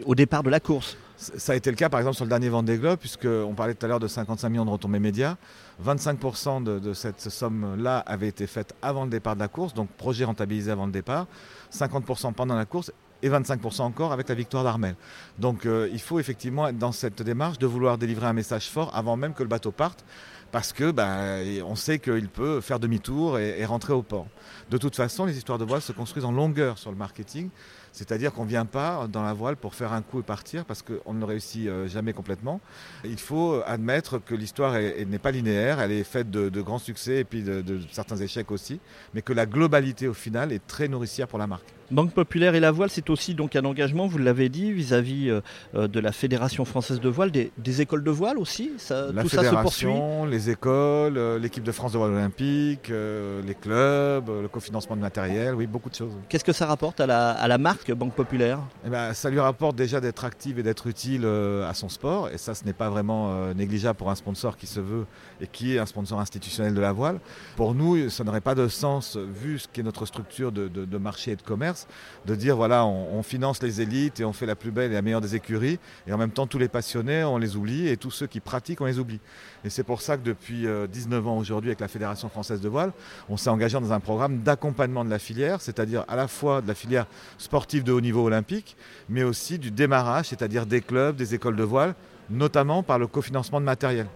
au 0.04 0.14
départ 0.14 0.42
de 0.42 0.50
la 0.50 0.60
course. 0.60 0.96
Ça 1.16 1.52
a 1.52 1.56
été 1.56 1.70
le 1.70 1.76
cas 1.76 1.88
par 1.88 2.00
exemple 2.00 2.16
sur 2.16 2.24
le 2.24 2.30
dernier 2.30 2.48
Vendée 2.48 2.78
Globe, 2.78 2.98
puisqu'on 2.98 3.54
parlait 3.54 3.74
tout 3.74 3.86
à 3.86 3.88
l'heure 3.88 4.00
de 4.00 4.08
55 4.08 4.48
millions 4.48 4.64
de 4.64 4.70
retombées 4.70 4.98
médias. 4.98 5.36
25% 5.84 6.64
de, 6.64 6.78
de 6.78 6.92
cette 6.94 7.20
somme-là 7.20 7.98
avait 7.98 8.28
été 8.28 8.46
faite 8.46 8.74
avant 8.82 9.04
le 9.04 9.10
départ 9.10 9.36
de 9.36 9.40
la 9.40 9.48
course, 9.48 9.74
donc 9.74 9.88
projet 9.90 10.24
rentabilisé 10.24 10.70
avant 10.70 10.86
le 10.86 10.92
départ, 10.92 11.26
50% 11.72 12.32
pendant 12.32 12.56
la 12.56 12.64
course 12.64 12.92
et 13.22 13.28
25% 13.30 13.82
encore 13.82 14.12
avec 14.12 14.28
la 14.28 14.34
victoire 14.34 14.64
d'Armel. 14.64 14.96
Donc 15.38 15.64
euh, 15.64 15.88
il 15.92 16.00
faut 16.00 16.18
effectivement 16.18 16.68
être 16.68 16.78
dans 16.78 16.92
cette 16.92 17.22
démarche 17.22 17.58
de 17.58 17.66
vouloir 17.66 17.98
délivrer 17.98 18.26
un 18.26 18.32
message 18.32 18.68
fort 18.68 18.90
avant 18.94 19.16
même 19.16 19.32
que 19.32 19.42
le 19.42 19.48
bateau 19.48 19.70
parte, 19.70 20.04
parce 20.52 20.72
que 20.74 20.90
ben, 20.90 21.42
on 21.64 21.74
sait 21.74 21.98
qu'il 21.98 22.28
peut 22.28 22.60
faire 22.60 22.78
demi-tour 22.78 23.38
et, 23.38 23.64
rentrer 23.64 23.94
au 23.94 24.02
port. 24.02 24.28
De 24.70 24.76
toute 24.78 24.94
façon, 24.94 25.24
les 25.24 25.36
histoires 25.36 25.58
de 25.58 25.64
voile 25.64 25.80
se 25.80 25.92
construisent 25.92 26.26
en 26.26 26.32
longueur 26.32 26.78
sur 26.78 26.90
le 26.90 26.96
marketing. 26.96 27.48
C'est-à-dire 27.92 28.32
qu'on 28.32 28.44
ne 28.44 28.48
vient 28.48 28.64
pas 28.64 29.06
dans 29.12 29.22
la 29.22 29.32
voile 29.34 29.56
pour 29.56 29.74
faire 29.74 29.92
un 29.92 30.00
coup 30.02 30.20
et 30.20 30.22
partir 30.22 30.64
parce 30.64 30.82
qu'on 30.82 31.12
ne 31.14 31.24
réussit 31.24 31.68
euh, 31.68 31.86
jamais 31.86 32.12
complètement. 32.12 32.60
Il 33.04 33.18
faut 33.18 33.60
admettre 33.66 34.18
que 34.18 34.34
l'histoire 34.34 34.76
est- 34.76 35.00
est- 35.00 35.04
n'est 35.04 35.18
pas 35.18 35.30
linéaire, 35.30 35.78
elle 35.80 35.92
est 35.92 36.04
faite 36.04 36.30
de, 36.30 36.48
de 36.48 36.60
grands 36.62 36.78
succès 36.78 37.18
et 37.18 37.24
puis 37.24 37.42
de, 37.42 37.60
de 37.60 37.80
certains 37.92 38.16
échecs 38.16 38.50
aussi, 38.50 38.80
mais 39.14 39.20
que 39.22 39.32
la 39.34 39.44
globalité 39.46 40.08
au 40.08 40.14
final 40.14 40.52
est 40.52 40.66
très 40.66 40.88
nourricière 40.88 41.28
pour 41.28 41.38
la 41.38 41.46
marque. 41.46 41.66
Banque 41.90 42.14
Populaire 42.14 42.54
et 42.54 42.60
la 42.60 42.70
voile, 42.70 42.88
c'est 42.88 43.10
aussi 43.10 43.34
donc 43.34 43.54
un 43.54 43.66
engagement, 43.66 44.06
vous 44.06 44.16
l'avez 44.16 44.48
dit, 44.48 44.72
vis-à-vis 44.72 45.28
euh, 45.28 45.40
euh, 45.74 45.88
de 45.88 46.00
la 46.00 46.10
Fédération 46.12 46.64
française 46.64 47.00
de 47.00 47.08
voile, 47.10 47.30
des, 47.30 47.52
des 47.58 47.82
écoles 47.82 48.02
de 48.02 48.10
voile 48.10 48.38
aussi 48.38 48.70
ça, 48.78 49.12
La 49.12 49.22
Tout 49.22 49.28
ça 49.28 49.44
se 49.44 49.50
poursuit 49.50 49.86
fédération, 49.88 50.24
les 50.24 50.48
écoles, 50.48 51.18
l'équipe 51.42 51.62
de 51.64 51.72
France 51.72 51.92
de 51.92 51.98
voile 51.98 52.12
olympique, 52.12 52.88
les 52.88 53.54
clubs, 53.54 54.26
le 54.42 54.48
cofinancement 54.48 54.96
de 54.96 55.02
matériel, 55.02 55.54
oui, 55.54 55.66
beaucoup 55.66 55.90
de 55.90 55.94
choses. 55.94 56.12
Qu'est-ce 56.30 56.44
que 56.44 56.52
ça 56.54 56.64
rapporte 56.64 56.98
à 57.00 57.06
la, 57.06 57.32
à 57.32 57.46
la 57.46 57.58
marque 57.58 57.81
que 57.84 57.92
Banque 57.92 58.14
Populaire 58.14 58.60
eh 58.84 58.90
ben, 58.90 59.12
Ça 59.12 59.30
lui 59.30 59.40
rapporte 59.40 59.76
déjà 59.76 60.00
d'être 60.00 60.24
active 60.24 60.58
et 60.58 60.62
d'être 60.62 60.86
utile 60.86 61.22
euh, 61.24 61.68
à 61.68 61.74
son 61.74 61.88
sport. 61.88 62.28
Et 62.30 62.38
ça, 62.38 62.54
ce 62.54 62.64
n'est 62.64 62.72
pas 62.72 62.90
vraiment 62.90 63.32
euh, 63.32 63.54
négligeable 63.54 63.96
pour 63.96 64.10
un 64.10 64.14
sponsor 64.14 64.56
qui 64.56 64.66
se 64.66 64.80
veut 64.80 65.06
et 65.40 65.46
qui 65.46 65.74
est 65.74 65.78
un 65.78 65.86
sponsor 65.86 66.20
institutionnel 66.20 66.74
de 66.74 66.80
la 66.80 66.92
voile. 66.92 67.20
Pour 67.56 67.74
nous, 67.74 68.08
ça 68.10 68.24
n'aurait 68.24 68.40
pas 68.40 68.54
de 68.54 68.68
sens, 68.68 69.16
vu 69.16 69.58
ce 69.58 69.68
qu'est 69.68 69.82
notre 69.82 70.06
structure 70.06 70.52
de, 70.52 70.98
marché 70.98 71.32
et 71.32 71.36
de 71.36 71.42
commerce, 71.42 71.86
de 72.26 72.34
dire 72.34 72.56
voilà, 72.56 72.86
on, 72.86 73.22
finance 73.22 73.62
les 73.62 73.80
élites 73.80 74.20
et 74.20 74.24
on 74.24 74.32
fait 74.32 74.46
la 74.46 74.56
plus 74.56 74.70
belle 74.70 74.90
et 74.90 74.94
la 74.94 75.02
meilleure 75.02 75.20
des 75.20 75.34
écuries. 75.34 75.78
Et 76.06 76.12
en 76.12 76.18
même 76.18 76.30
temps, 76.30 76.46
tous 76.46 76.58
les 76.58 76.68
passionnés, 76.68 77.24
on 77.24 77.38
les 77.38 77.56
oublie 77.56 77.88
et 77.88 77.96
tous 77.96 78.10
ceux 78.10 78.26
qui 78.26 78.40
pratiquent, 78.40 78.80
on 78.80 78.86
les 78.86 78.98
oublie. 78.98 79.20
Et 79.64 79.70
c'est 79.70 79.84
pour 79.84 80.00
ça 80.00 80.16
que 80.16 80.22
depuis 80.22 80.66
19 80.92 81.26
ans 81.26 81.38
aujourd'hui, 81.38 81.70
avec 81.70 81.80
la 81.80 81.88
Fédération 81.88 82.28
française 82.28 82.60
de 82.60 82.68
voile, 82.68 82.92
on 83.28 83.36
s'est 83.36 83.50
engagé 83.50 83.78
dans 83.78 83.92
un 83.92 84.00
programme 84.00 84.38
d'accompagnement 84.38 85.04
de 85.04 85.10
la 85.10 85.18
filière, 85.18 85.60
c'est-à-dire 85.60 86.04
à 86.08 86.16
la 86.16 86.28
fois 86.28 86.60
de 86.60 86.68
la 86.68 86.74
filière 86.74 87.06
sportive 87.38 87.71
de 87.80 87.92
haut 87.92 88.00
niveau 88.00 88.24
olympique, 88.24 88.76
mais 89.08 89.22
aussi 89.22 89.58
du 89.58 89.70
démarrage, 89.70 90.26
c'est-à-dire 90.26 90.66
des 90.66 90.80
clubs, 90.80 91.16
des 91.16 91.34
écoles 91.34 91.56
de 91.56 91.62
voile, 91.62 91.94
notamment 92.30 92.82
par 92.82 92.98
le 92.98 93.06
cofinancement 93.06 93.60
de 93.60 93.66
matériel. 93.66 94.06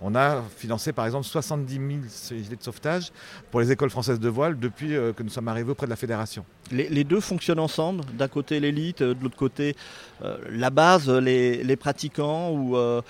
On 0.00 0.14
a 0.14 0.42
financé 0.56 0.92
par 0.92 1.06
exemple 1.06 1.24
70 1.24 1.74
000 1.74 2.42
gilets 2.42 2.56
de 2.56 2.62
sauvetage 2.62 3.12
pour 3.50 3.60
les 3.60 3.72
écoles 3.72 3.90
françaises 3.90 4.20
de 4.20 4.28
voile 4.28 4.58
depuis 4.58 4.94
euh, 4.94 5.12
que 5.12 5.22
nous 5.22 5.30
sommes 5.30 5.48
arrivés 5.48 5.70
auprès 5.70 5.86
de 5.86 5.90
la 5.90 5.96
fédération. 5.96 6.44
Les, 6.70 7.04
deux 7.04 7.20
fonctionnent 7.20 7.60
ensemble 7.60 8.02
D'un 8.14 8.28
côté 8.28 8.60
l'élite, 8.60 9.00
euh, 9.00 9.14
de 9.14 9.22
l'autre 9.22 9.36
côté 9.36 9.76
euh, 10.22 10.36
la 10.50 10.70
base, 10.70 11.08
les, 11.08 11.76
pratiquants 11.76 13.02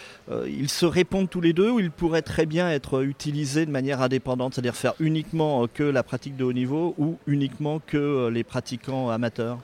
Ils 0.46 0.68
se 0.68 0.86
répondent 0.86 1.30
tous 1.30 1.40
les 1.40 1.52
deux 1.52 1.70
ou 1.70 1.80
ils 1.80 1.90
pourraient 1.90 2.22
très 2.22 2.46
bien 2.46 2.70
être 2.70 3.02
utilisés 3.02 3.66
de 3.66 3.70
manière 3.70 4.02
indépendante, 4.02 4.54
c'est-à-dire 4.54 4.76
faire 4.76 4.94
uniquement 5.00 5.66
que 5.72 5.82
la 5.82 6.02
pratique 6.02 6.36
de 6.36 6.44
haut 6.44 6.52
niveau 6.52 6.94
ou 6.98 7.16
uniquement 7.26 7.80
que 7.84 8.28
les 8.28 8.44
pratiquants 8.44 9.10
amateurs? 9.10 9.58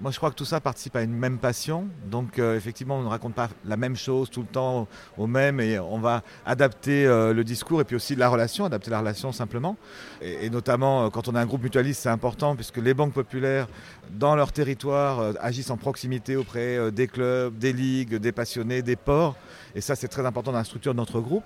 Moi, 0.00 0.12
je 0.12 0.16
crois 0.16 0.30
que 0.30 0.36
tout 0.36 0.44
ça 0.44 0.60
participe 0.60 0.94
à 0.94 1.02
une 1.02 1.12
même 1.12 1.38
passion. 1.38 1.88
Donc, 2.06 2.38
euh, 2.38 2.56
effectivement, 2.56 2.98
on 2.98 3.02
ne 3.02 3.08
raconte 3.08 3.34
pas 3.34 3.48
la 3.64 3.76
même 3.76 3.96
chose 3.96 4.30
tout 4.30 4.42
le 4.42 4.46
temps 4.46 4.86
au 5.16 5.26
même 5.26 5.58
et 5.60 5.78
on 5.78 5.98
va 5.98 6.22
adapter 6.46 7.04
euh, 7.04 7.34
le 7.34 7.42
discours 7.42 7.80
et 7.80 7.84
puis 7.84 7.96
aussi 7.96 8.14
la 8.14 8.28
relation, 8.28 8.64
adapter 8.64 8.90
la 8.90 9.00
relation 9.00 9.32
simplement. 9.32 9.76
Et, 10.22 10.50
notamment, 10.50 11.06
euh, 11.06 11.10
quand 11.10 11.26
on 11.26 11.34
a 11.34 11.40
un 11.40 11.46
groupe 11.46 11.62
mutualiste, 11.62 12.02
c'est 12.02 12.08
important 12.08 12.54
puisque 12.54 12.76
les 12.76 12.94
banques 12.94 13.12
populaires, 13.12 13.66
dans 14.10 14.36
leur 14.36 14.52
territoire, 14.52 15.34
agissent 15.40 15.70
en 15.70 15.76
proximité 15.76 16.36
auprès 16.36 16.90
des 16.92 17.08
clubs, 17.08 17.58
des 17.58 17.72
ligues, 17.72 18.14
des 18.14 18.32
passionnés, 18.32 18.82
des 18.82 18.96
ports. 18.96 19.36
Et 19.74 19.80
ça, 19.80 19.96
c'est 19.96 20.08
très 20.08 20.24
important 20.24 20.52
dans 20.52 20.58
la 20.58 20.64
structure 20.64 20.94
de 20.94 20.98
notre 20.98 21.20
groupe. 21.20 21.44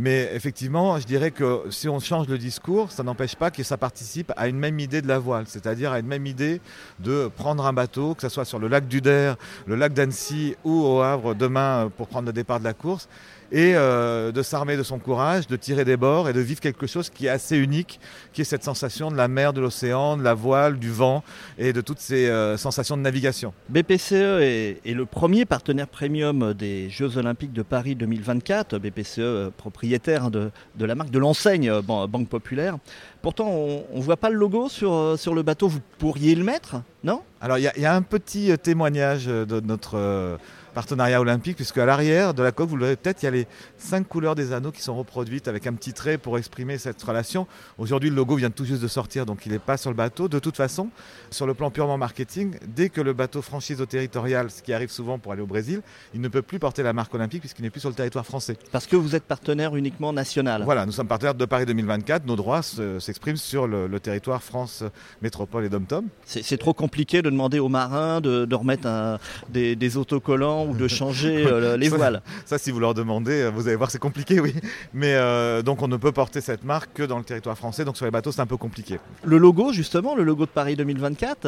Mais 0.00 0.30
effectivement, 0.32 0.96
je 1.00 1.06
dirais 1.06 1.32
que 1.32 1.62
si 1.70 1.88
on 1.88 1.98
change 1.98 2.28
le 2.28 2.38
discours, 2.38 2.92
ça 2.92 3.02
n'empêche 3.02 3.34
pas 3.34 3.50
que 3.50 3.64
ça 3.64 3.76
participe 3.76 4.32
à 4.36 4.46
une 4.46 4.56
même 4.56 4.78
idée 4.78 5.02
de 5.02 5.08
la 5.08 5.18
voile, 5.18 5.46
c'est-à-dire 5.48 5.90
à 5.90 5.98
une 5.98 6.06
même 6.06 6.24
idée 6.24 6.60
de 7.00 7.28
prendre 7.36 7.66
un 7.66 7.72
bateau, 7.72 8.14
que 8.14 8.22
ce 8.22 8.28
soit 8.28 8.44
sur 8.44 8.60
le 8.60 8.68
lac 8.68 8.86
du 8.86 9.00
Der, 9.00 9.36
le 9.66 9.74
lac 9.74 9.92
d'Annecy 9.92 10.54
ou 10.62 10.84
au 10.84 11.00
Havre 11.00 11.34
demain 11.34 11.90
pour 11.96 12.06
prendre 12.06 12.26
le 12.26 12.32
départ 12.32 12.60
de 12.60 12.64
la 12.64 12.74
course 12.74 13.08
et 13.50 13.74
euh, 13.74 14.30
de 14.32 14.42
s'armer 14.42 14.76
de 14.76 14.82
son 14.82 14.98
courage, 14.98 15.46
de 15.46 15.56
tirer 15.56 15.84
des 15.84 15.96
bords 15.96 16.28
et 16.28 16.32
de 16.32 16.40
vivre 16.40 16.60
quelque 16.60 16.86
chose 16.86 17.10
qui 17.10 17.26
est 17.26 17.30
assez 17.30 17.56
unique, 17.56 18.00
qui 18.32 18.42
est 18.42 18.44
cette 18.44 18.64
sensation 18.64 19.10
de 19.10 19.16
la 19.16 19.28
mer, 19.28 19.52
de 19.52 19.60
l'océan, 19.60 20.16
de 20.16 20.22
la 20.22 20.34
voile, 20.34 20.78
du 20.78 20.90
vent 20.90 21.22
et 21.58 21.72
de 21.72 21.80
toutes 21.80 22.00
ces 22.00 22.28
euh, 22.28 22.56
sensations 22.56 22.96
de 22.96 23.02
navigation. 23.02 23.54
BPCE 23.68 24.12
est, 24.12 24.94
le 24.94 25.06
premier 25.06 25.44
partenaire 25.44 25.88
premium 25.88 26.52
des 26.52 26.90
Jeux 26.90 27.16
Olympiques 27.16 27.52
de 27.52 27.62
Paris 27.62 27.94
2024, 27.94 28.78
BPCE 28.78 29.18
euh, 29.18 29.50
propriétaire 29.56 30.30
de, 30.30 30.50
la 30.78 30.94
marque, 30.94 31.10
de 31.10 31.18
l'enseigne 31.18 31.80
Banque 31.80 32.28
Populaire. 32.28 32.76
Pourtant, 33.22 33.48
on 33.48 33.96
ne 33.96 34.02
voit 34.02 34.16
pas 34.16 34.30
le 34.30 34.36
logo 34.36 34.68
sur, 34.68 35.18
sur 35.18 35.34
le 35.34 35.42
bateau, 35.42 35.68
vous 35.68 35.80
pourriez 35.98 36.34
le 36.34 36.44
mettre, 36.44 36.76
non? 37.02 37.22
Alors, 37.40 37.58
il 37.58 37.70
y, 37.76 37.80
y, 37.80 37.86
a 37.86 37.94
un 37.94 38.02
petit 38.02 38.56
témoignage 38.58 39.26
de 39.26 39.60
notre 39.60 40.38
partenariat 40.78 41.20
olympique, 41.20 41.56
puisque 41.56 41.78
à 41.78 41.86
l'arrière 41.86 42.34
de 42.34 42.42
la 42.42 42.52
coque, 42.52 42.68
vous 42.68 42.76
le 42.76 42.84
verrez 42.84 42.96
peut-être, 42.96 43.20
il 43.22 43.26
y 43.26 43.28
a 43.28 43.32
les 43.32 43.48
cinq 43.78 44.06
couleurs 44.06 44.36
des 44.36 44.52
anneaux 44.52 44.70
qui 44.70 44.80
sont 44.80 44.96
reproduites 44.96 45.48
avec 45.48 45.66
un 45.66 45.72
petit 45.74 45.92
trait 45.92 46.18
pour 46.18 46.38
exprimer 46.38 46.78
cette 46.78 47.02
relation. 47.02 47.48
Aujourd'hui, 47.78 48.10
le 48.10 48.14
logo 48.14 48.36
vient 48.36 48.50
tout 48.50 48.64
juste 48.64 48.80
de 48.80 48.86
sortir, 48.86 49.26
donc 49.26 49.44
il 49.44 49.50
n'est 49.50 49.58
pas 49.58 49.76
sur 49.76 49.90
le 49.90 49.96
bateau. 49.96 50.28
De 50.28 50.38
toute 50.38 50.56
façon, 50.56 50.90
sur 51.32 51.48
le 51.48 51.54
plan 51.54 51.72
purement 51.72 51.98
marketing, 51.98 52.54
dès 52.64 52.90
que 52.90 53.00
le 53.00 53.12
bateau 53.12 53.42
franchise 53.42 53.80
au 53.80 53.86
territorial, 53.86 54.52
ce 54.52 54.62
qui 54.62 54.72
arrive 54.72 54.90
souvent 54.90 55.18
pour 55.18 55.32
aller 55.32 55.42
au 55.42 55.48
Brésil, 55.48 55.82
il 56.14 56.20
ne 56.20 56.28
peut 56.28 56.42
plus 56.42 56.60
porter 56.60 56.84
la 56.84 56.92
marque 56.92 57.12
olympique 57.12 57.40
puisqu'il 57.40 57.62
n'est 57.62 57.70
plus 57.70 57.80
sur 57.80 57.90
le 57.90 57.96
territoire 57.96 58.24
français. 58.24 58.56
Parce 58.70 58.86
que 58.86 58.94
vous 58.94 59.16
êtes 59.16 59.24
partenaire 59.24 59.74
uniquement 59.74 60.12
national. 60.12 60.62
Voilà, 60.62 60.86
nous 60.86 60.92
sommes 60.92 61.08
partenaires 61.08 61.34
de 61.34 61.44
Paris 61.44 61.66
2024. 61.66 62.24
Nos 62.24 62.36
droits 62.36 62.62
s'expriment 63.08 63.36
sur 63.38 63.66
le, 63.66 63.98
territoire 64.00 64.42
France 64.42 64.84
Métropole 65.22 65.64
et 65.64 65.70
Dom-Tom. 65.70 66.04
C'est 66.24 66.58
trop 66.58 66.74
compliqué 66.74 67.22
de 67.22 67.30
demander 67.30 67.58
aux 67.58 67.70
marins 67.70 68.20
de, 68.20 68.54
remettre 68.54 69.18
des, 69.48 69.76
des 69.76 69.96
autocollants 69.96 70.66
ou 70.66 70.74
de 70.76 70.88
changer 70.88 71.46
euh, 71.46 71.76
les 71.78 71.88
voiles. 71.88 72.20
Ça, 72.44 72.58
si 72.58 72.70
vous 72.70 72.80
leur 72.80 72.92
demandez, 72.92 73.42
euh, 73.42 73.50
vous 73.50 73.66
allez 73.66 73.76
voir, 73.76 73.90
c'est 73.90 73.98
compliqué, 73.98 74.40
oui. 74.40 74.54
Mais 74.92 75.14
euh, 75.14 75.62
donc, 75.62 75.80
on 75.80 75.88
ne 75.88 75.96
peut 75.96 76.12
porter 76.12 76.42
cette 76.42 76.64
marque 76.64 76.92
que 76.92 77.02
dans 77.02 77.16
le 77.16 77.24
territoire 77.24 77.56
français. 77.56 77.86
Donc, 77.86 77.96
sur 77.96 78.04
les 78.04 78.10
bateaux, 78.10 78.30
c'est 78.30 78.42
un 78.42 78.46
peu 78.46 78.58
compliqué. 78.58 78.98
Le 79.24 79.38
logo, 79.38 79.72
justement, 79.72 80.14
le 80.14 80.22
logo 80.22 80.44
de 80.44 80.50
Paris 80.50 80.76
2024 80.76 81.46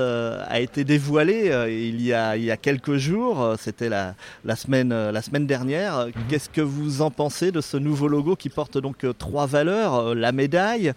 a 0.49 0.61
été 0.61 0.85
dévoilé 0.85 1.53
il, 1.69 2.01
y 2.01 2.15
a, 2.15 2.39
il 2.39 2.45
y 2.45 2.51
a 2.51 2.57
quelques 2.57 2.97
jours. 2.97 3.55
C'était 3.59 3.91
la, 3.91 4.15
la, 4.47 4.57
semaine, 4.57 4.89
la 4.89 5.23
semaine 5.23 5.47
dernière. 5.47 6.07
Mhm. 6.07 6.13
Qu'est-ce 6.29 6.49
que 6.49 6.63
vous 6.63 7.03
en 7.03 7.11
pensez 7.11 7.53
de 7.53 7.61
ce 7.61 7.77
nouveau 7.77 8.09
logo 8.09 8.35
qui 8.35 8.49
porte 8.49 8.79
donc 8.79 9.05
trois 9.19 9.47
valeurs 9.47 10.15
la 10.15 10.33
médaille, 10.33 10.93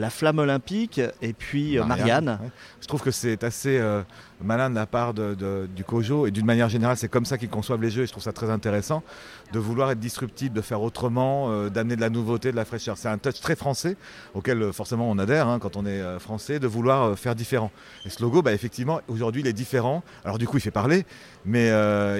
la 0.00 0.10
flamme 0.10 0.38
olympique 0.38 1.00
et 1.22 1.32
puis 1.32 1.78
Marianne, 1.78 2.38
Je 2.80 2.86
trouve 2.86 3.02
que 3.02 3.10
c'est 3.10 3.44
assez 3.44 3.80
malin 4.42 4.70
de 4.70 4.74
la 4.74 4.86
part 4.86 5.14
du 5.14 5.84
COJO 5.84 6.26
et 6.26 6.30
d'une 6.30 6.46
manière 6.46 6.68
générale, 6.68 6.96
c'est 6.96 7.08
comme 7.08 7.24
ça 7.24 7.38
qu'ils 7.38 7.50
conçoivent 7.50 7.82
les 7.82 7.90
jeux 7.90 8.02
et 8.02 8.06
je 8.06 8.12
trouve 8.12 8.22
ça 8.22 8.32
très 8.32 8.50
intéressant 8.50 9.02
de 9.52 9.58
vouloir 9.58 9.90
être 9.90 9.98
disruptif, 9.98 10.52
de 10.52 10.60
faire 10.60 10.82
autrement, 10.82 11.50
euh, 11.50 11.68
d'amener 11.68 11.96
de 11.96 12.00
la 12.00 12.10
nouveauté, 12.10 12.50
de 12.50 12.56
la 12.56 12.64
fraîcheur. 12.64 12.96
C'est 12.96 13.08
un 13.08 13.18
touch 13.18 13.40
très 13.40 13.56
français 13.56 13.96
auquel 14.34 14.62
euh, 14.62 14.72
forcément 14.72 15.10
on 15.10 15.18
adhère 15.18 15.48
hein, 15.48 15.58
quand 15.58 15.76
on 15.76 15.86
est 15.86 16.00
euh, 16.00 16.18
français, 16.18 16.58
de 16.58 16.66
vouloir 16.66 17.18
faire 17.18 17.34
différent. 17.34 17.70
Et 18.04 18.10
ce 18.10 18.22
logo, 18.22 18.42
bah, 18.42 18.52
effectivement, 18.52 19.00
aujourd'hui, 19.08 19.42
il 19.42 19.46
est 19.46 19.52
différent. 19.52 20.02
Alors 20.24 20.38
du 20.38 20.46
coup, 20.46 20.58
il 20.58 20.60
fait 20.60 20.70
parler, 20.70 21.04
mais 21.44 21.68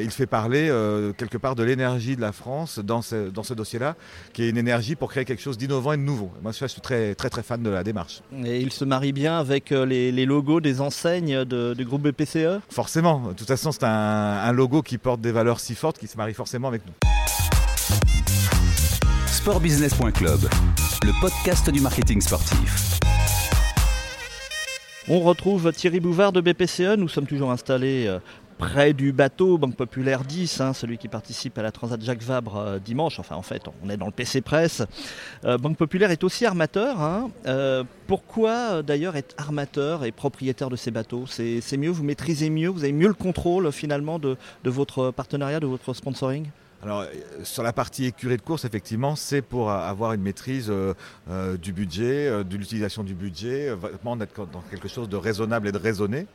il 0.02 0.10
fait 0.10 0.26
parler 0.26 0.68
quelque 1.16 1.36
part 1.36 1.54
de 1.54 1.62
l'énergie 1.62 2.16
de 2.16 2.20
la 2.20 2.32
France 2.32 2.78
dans 2.78 3.02
ce, 3.02 3.28
dans 3.28 3.42
ce 3.42 3.54
dossier-là, 3.54 3.96
qui 4.32 4.42
est 4.42 4.50
une 4.50 4.56
énergie 4.56 4.96
pour 4.96 5.10
créer 5.10 5.24
quelque 5.24 5.42
chose 5.42 5.58
d'innovant 5.58 5.92
et 5.92 5.96
de 5.96 6.02
nouveau. 6.02 6.30
Moi, 6.42 6.52
je 6.52 6.66
suis 6.66 6.80
très, 6.80 7.14
très, 7.14 7.28
très 7.28 7.42
fan 7.42 7.62
de 7.62 7.70
la 7.70 7.84
démarche. 7.84 8.22
Et 8.44 8.60
il 8.60 8.72
se 8.72 8.84
marie 8.84 9.12
bien 9.12 9.38
avec 9.38 9.70
les, 9.70 10.26
logos 10.26 10.60
des 10.60 10.80
enseignes 10.80 11.44
du 11.44 11.84
groupe 11.84 12.02
BPCE 12.12 12.61
Forcément. 12.71 13.29
De 13.29 13.33
toute 13.35 13.49
façon, 13.49 13.73
c'est 13.73 13.85
un, 13.85 13.88
un 13.88 14.52
logo 14.52 14.83
qui 14.83 14.99
porte 14.99 15.21
des 15.21 15.33
valeurs 15.33 15.61
si 15.61 15.75
fortes 15.75 15.99
qui 15.99 16.07
se 16.07 16.17
marie 16.17 16.35
forcément 16.35 16.69
avec 16.69 16.83
nous. 16.87 16.93
Sportbusiness.club, 19.26 20.40
le 21.02 21.21
podcast 21.21 21.71
du 21.71 21.81
marketing 21.81 22.21
sportif. 22.21 22.99
On 25.09 25.21
retrouve 25.21 25.73
Thierry 25.73 25.99
Bouvard 25.99 26.33
de 26.33 26.40
BPCE. 26.40 26.97
Nous 26.97 27.09
sommes 27.09 27.26
toujours 27.26 27.50
installés 27.50 28.07
euh, 28.07 28.19
près 28.61 28.93
du 28.93 29.12
bateau, 29.12 29.57
Banque 29.57 29.75
Populaire 29.75 30.23
10, 30.23 30.61
hein, 30.61 30.73
celui 30.75 30.99
qui 30.99 31.09
participe 31.09 31.57
à 31.57 31.62
la 31.62 31.73
Transat 31.73 32.00
Jacques 32.02 32.23
Vabre 32.23 32.57
euh, 32.59 32.79
dimanche. 32.79 33.19
Enfin, 33.19 33.35
en 33.35 33.43
fait, 33.43 33.62
on 33.83 33.88
est 33.88 33.97
dans 33.97 34.05
le 34.05 34.12
PC 34.12 34.43
Presse. 34.43 34.83
Euh, 35.47 35.57
Banque 35.57 35.79
Populaire 35.79 36.11
est 36.11 36.23
aussi 36.23 36.45
armateur. 36.45 37.00
Hein. 37.00 37.31
pourquoi 38.07 38.83
d'ailleurs 38.83 39.17
être 39.17 39.35
armateur 39.38 40.05
et 40.05 40.12
propriétaire 40.12 40.69
de 40.69 40.76
ces 40.76 40.90
bateaux? 40.90 41.25
C'est 41.26 41.76
mieux, 41.79 41.88
vous 41.88 42.05
maîtrisez 42.05 42.50
mieux, 42.50 42.69
vous 42.69 42.85
avez 42.85 42.93
mieux 42.93 43.09
le 43.09 43.14
contrôle 43.14 43.73
finalement 43.73 44.19
de 44.19 44.37
votre 44.64 45.11
partenariat, 45.11 45.59
de 45.59 45.67
votre 45.67 45.95
sponsoring? 45.95 46.47
Alors, 46.82 47.02
euh, 47.02 47.06
sur 47.44 47.62
la 47.62 47.75
partie 47.75 48.06
écurie 48.06 48.38
de 48.38 48.42
course, 48.42 48.64
effectivement, 48.64 49.14
c'est 49.14 49.42
pour 49.42 49.70
avoir 49.70 50.14
une 50.14 50.22
maîtrise 50.22 50.70
euh, 50.70 50.94
euh, 51.28 51.58
du 51.58 51.75
budget, 51.75 52.42
de 52.42 52.56
l'utilisation 52.56 53.04
du 53.04 53.14
budget, 53.14 53.70
vraiment 53.75 54.16
d'être 54.16 54.46
dans 54.46 54.62
quelque 54.62 54.88
chose 54.88 55.08
de 55.08 55.16
raisonnable 55.16 55.68
et 55.68 55.72
de 55.72 55.78
raisonné. 55.78 56.26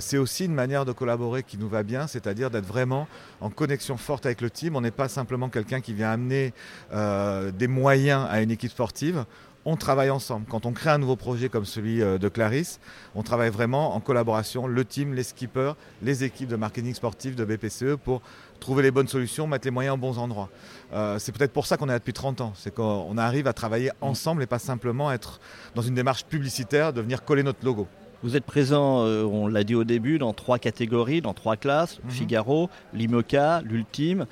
c'est 0.00 0.18
aussi 0.18 0.46
une 0.46 0.54
manière 0.54 0.84
de 0.84 0.92
collaborer 0.92 1.44
qui 1.44 1.56
nous 1.56 1.68
va 1.68 1.84
bien, 1.84 2.08
c'est-à-dire 2.08 2.50
d'être 2.50 2.66
vraiment 2.66 3.06
en 3.40 3.50
connexion 3.50 3.96
forte 3.96 4.26
avec 4.26 4.40
le 4.40 4.50
team. 4.50 4.74
On 4.74 4.80
n'est 4.80 4.90
pas 4.90 5.08
simplement 5.08 5.48
quelqu'un 5.48 5.80
qui 5.80 5.94
vient 5.94 6.10
amener 6.10 6.52
des 6.92 7.68
moyens 7.68 8.26
à 8.28 8.42
une 8.42 8.50
équipe 8.50 8.72
sportive 8.72 9.24
on 9.66 9.76
travaille 9.76 10.10
ensemble. 10.10 10.44
Quand 10.50 10.66
on 10.66 10.72
crée 10.72 10.90
un 10.90 10.98
nouveau 10.98 11.16
projet 11.16 11.48
comme 11.48 11.64
celui 11.64 12.00
de 12.00 12.28
Clarisse, 12.28 12.80
on 13.14 13.22
travaille 13.22 13.48
vraiment 13.48 13.96
en 13.96 14.00
collaboration, 14.00 14.66
le 14.66 14.84
team, 14.84 15.14
les 15.14 15.22
skippers, 15.22 15.72
les 16.02 16.22
équipes 16.22 16.50
de 16.50 16.56
marketing 16.56 16.92
sportif 16.92 17.34
de 17.34 17.46
BPCE 17.46 17.96
pour 18.04 18.20
trouver 18.64 18.82
les 18.82 18.90
bonnes 18.90 19.08
solutions, 19.08 19.46
mettre 19.46 19.66
les 19.66 19.70
moyens 19.70 19.94
aux 19.94 19.98
bons 19.98 20.18
endroits. 20.18 20.48
Euh, 20.94 21.18
c'est 21.18 21.32
peut-être 21.32 21.52
pour 21.52 21.66
ça 21.66 21.76
qu'on 21.76 21.86
est 21.86 21.92
là 21.92 21.98
depuis 21.98 22.14
30 22.14 22.40
ans. 22.40 22.52
C'est 22.56 22.74
qu'on 22.74 23.18
arrive 23.18 23.46
à 23.46 23.52
travailler 23.52 23.90
ensemble 24.00 24.42
et 24.42 24.46
pas 24.46 24.58
simplement 24.58 25.12
être 25.12 25.38
dans 25.74 25.82
une 25.82 25.94
démarche 25.94 26.24
publicitaire 26.24 26.94
de 26.94 27.02
venir 27.02 27.24
coller 27.24 27.42
notre 27.42 27.62
logo. 27.62 27.86
Vous 28.22 28.36
êtes 28.36 28.46
présent, 28.46 29.04
euh, 29.04 29.22
on 29.22 29.48
l'a 29.48 29.64
dit 29.64 29.74
au 29.74 29.84
début, 29.84 30.16
dans 30.16 30.32
trois 30.32 30.58
catégories, 30.58 31.20
dans 31.20 31.34
trois 31.34 31.56
classes, 31.56 32.00
mhm. 32.04 32.10
Figaro, 32.10 32.70
l'IMOCA, 32.94 33.60
l'Ultime. 33.60 34.24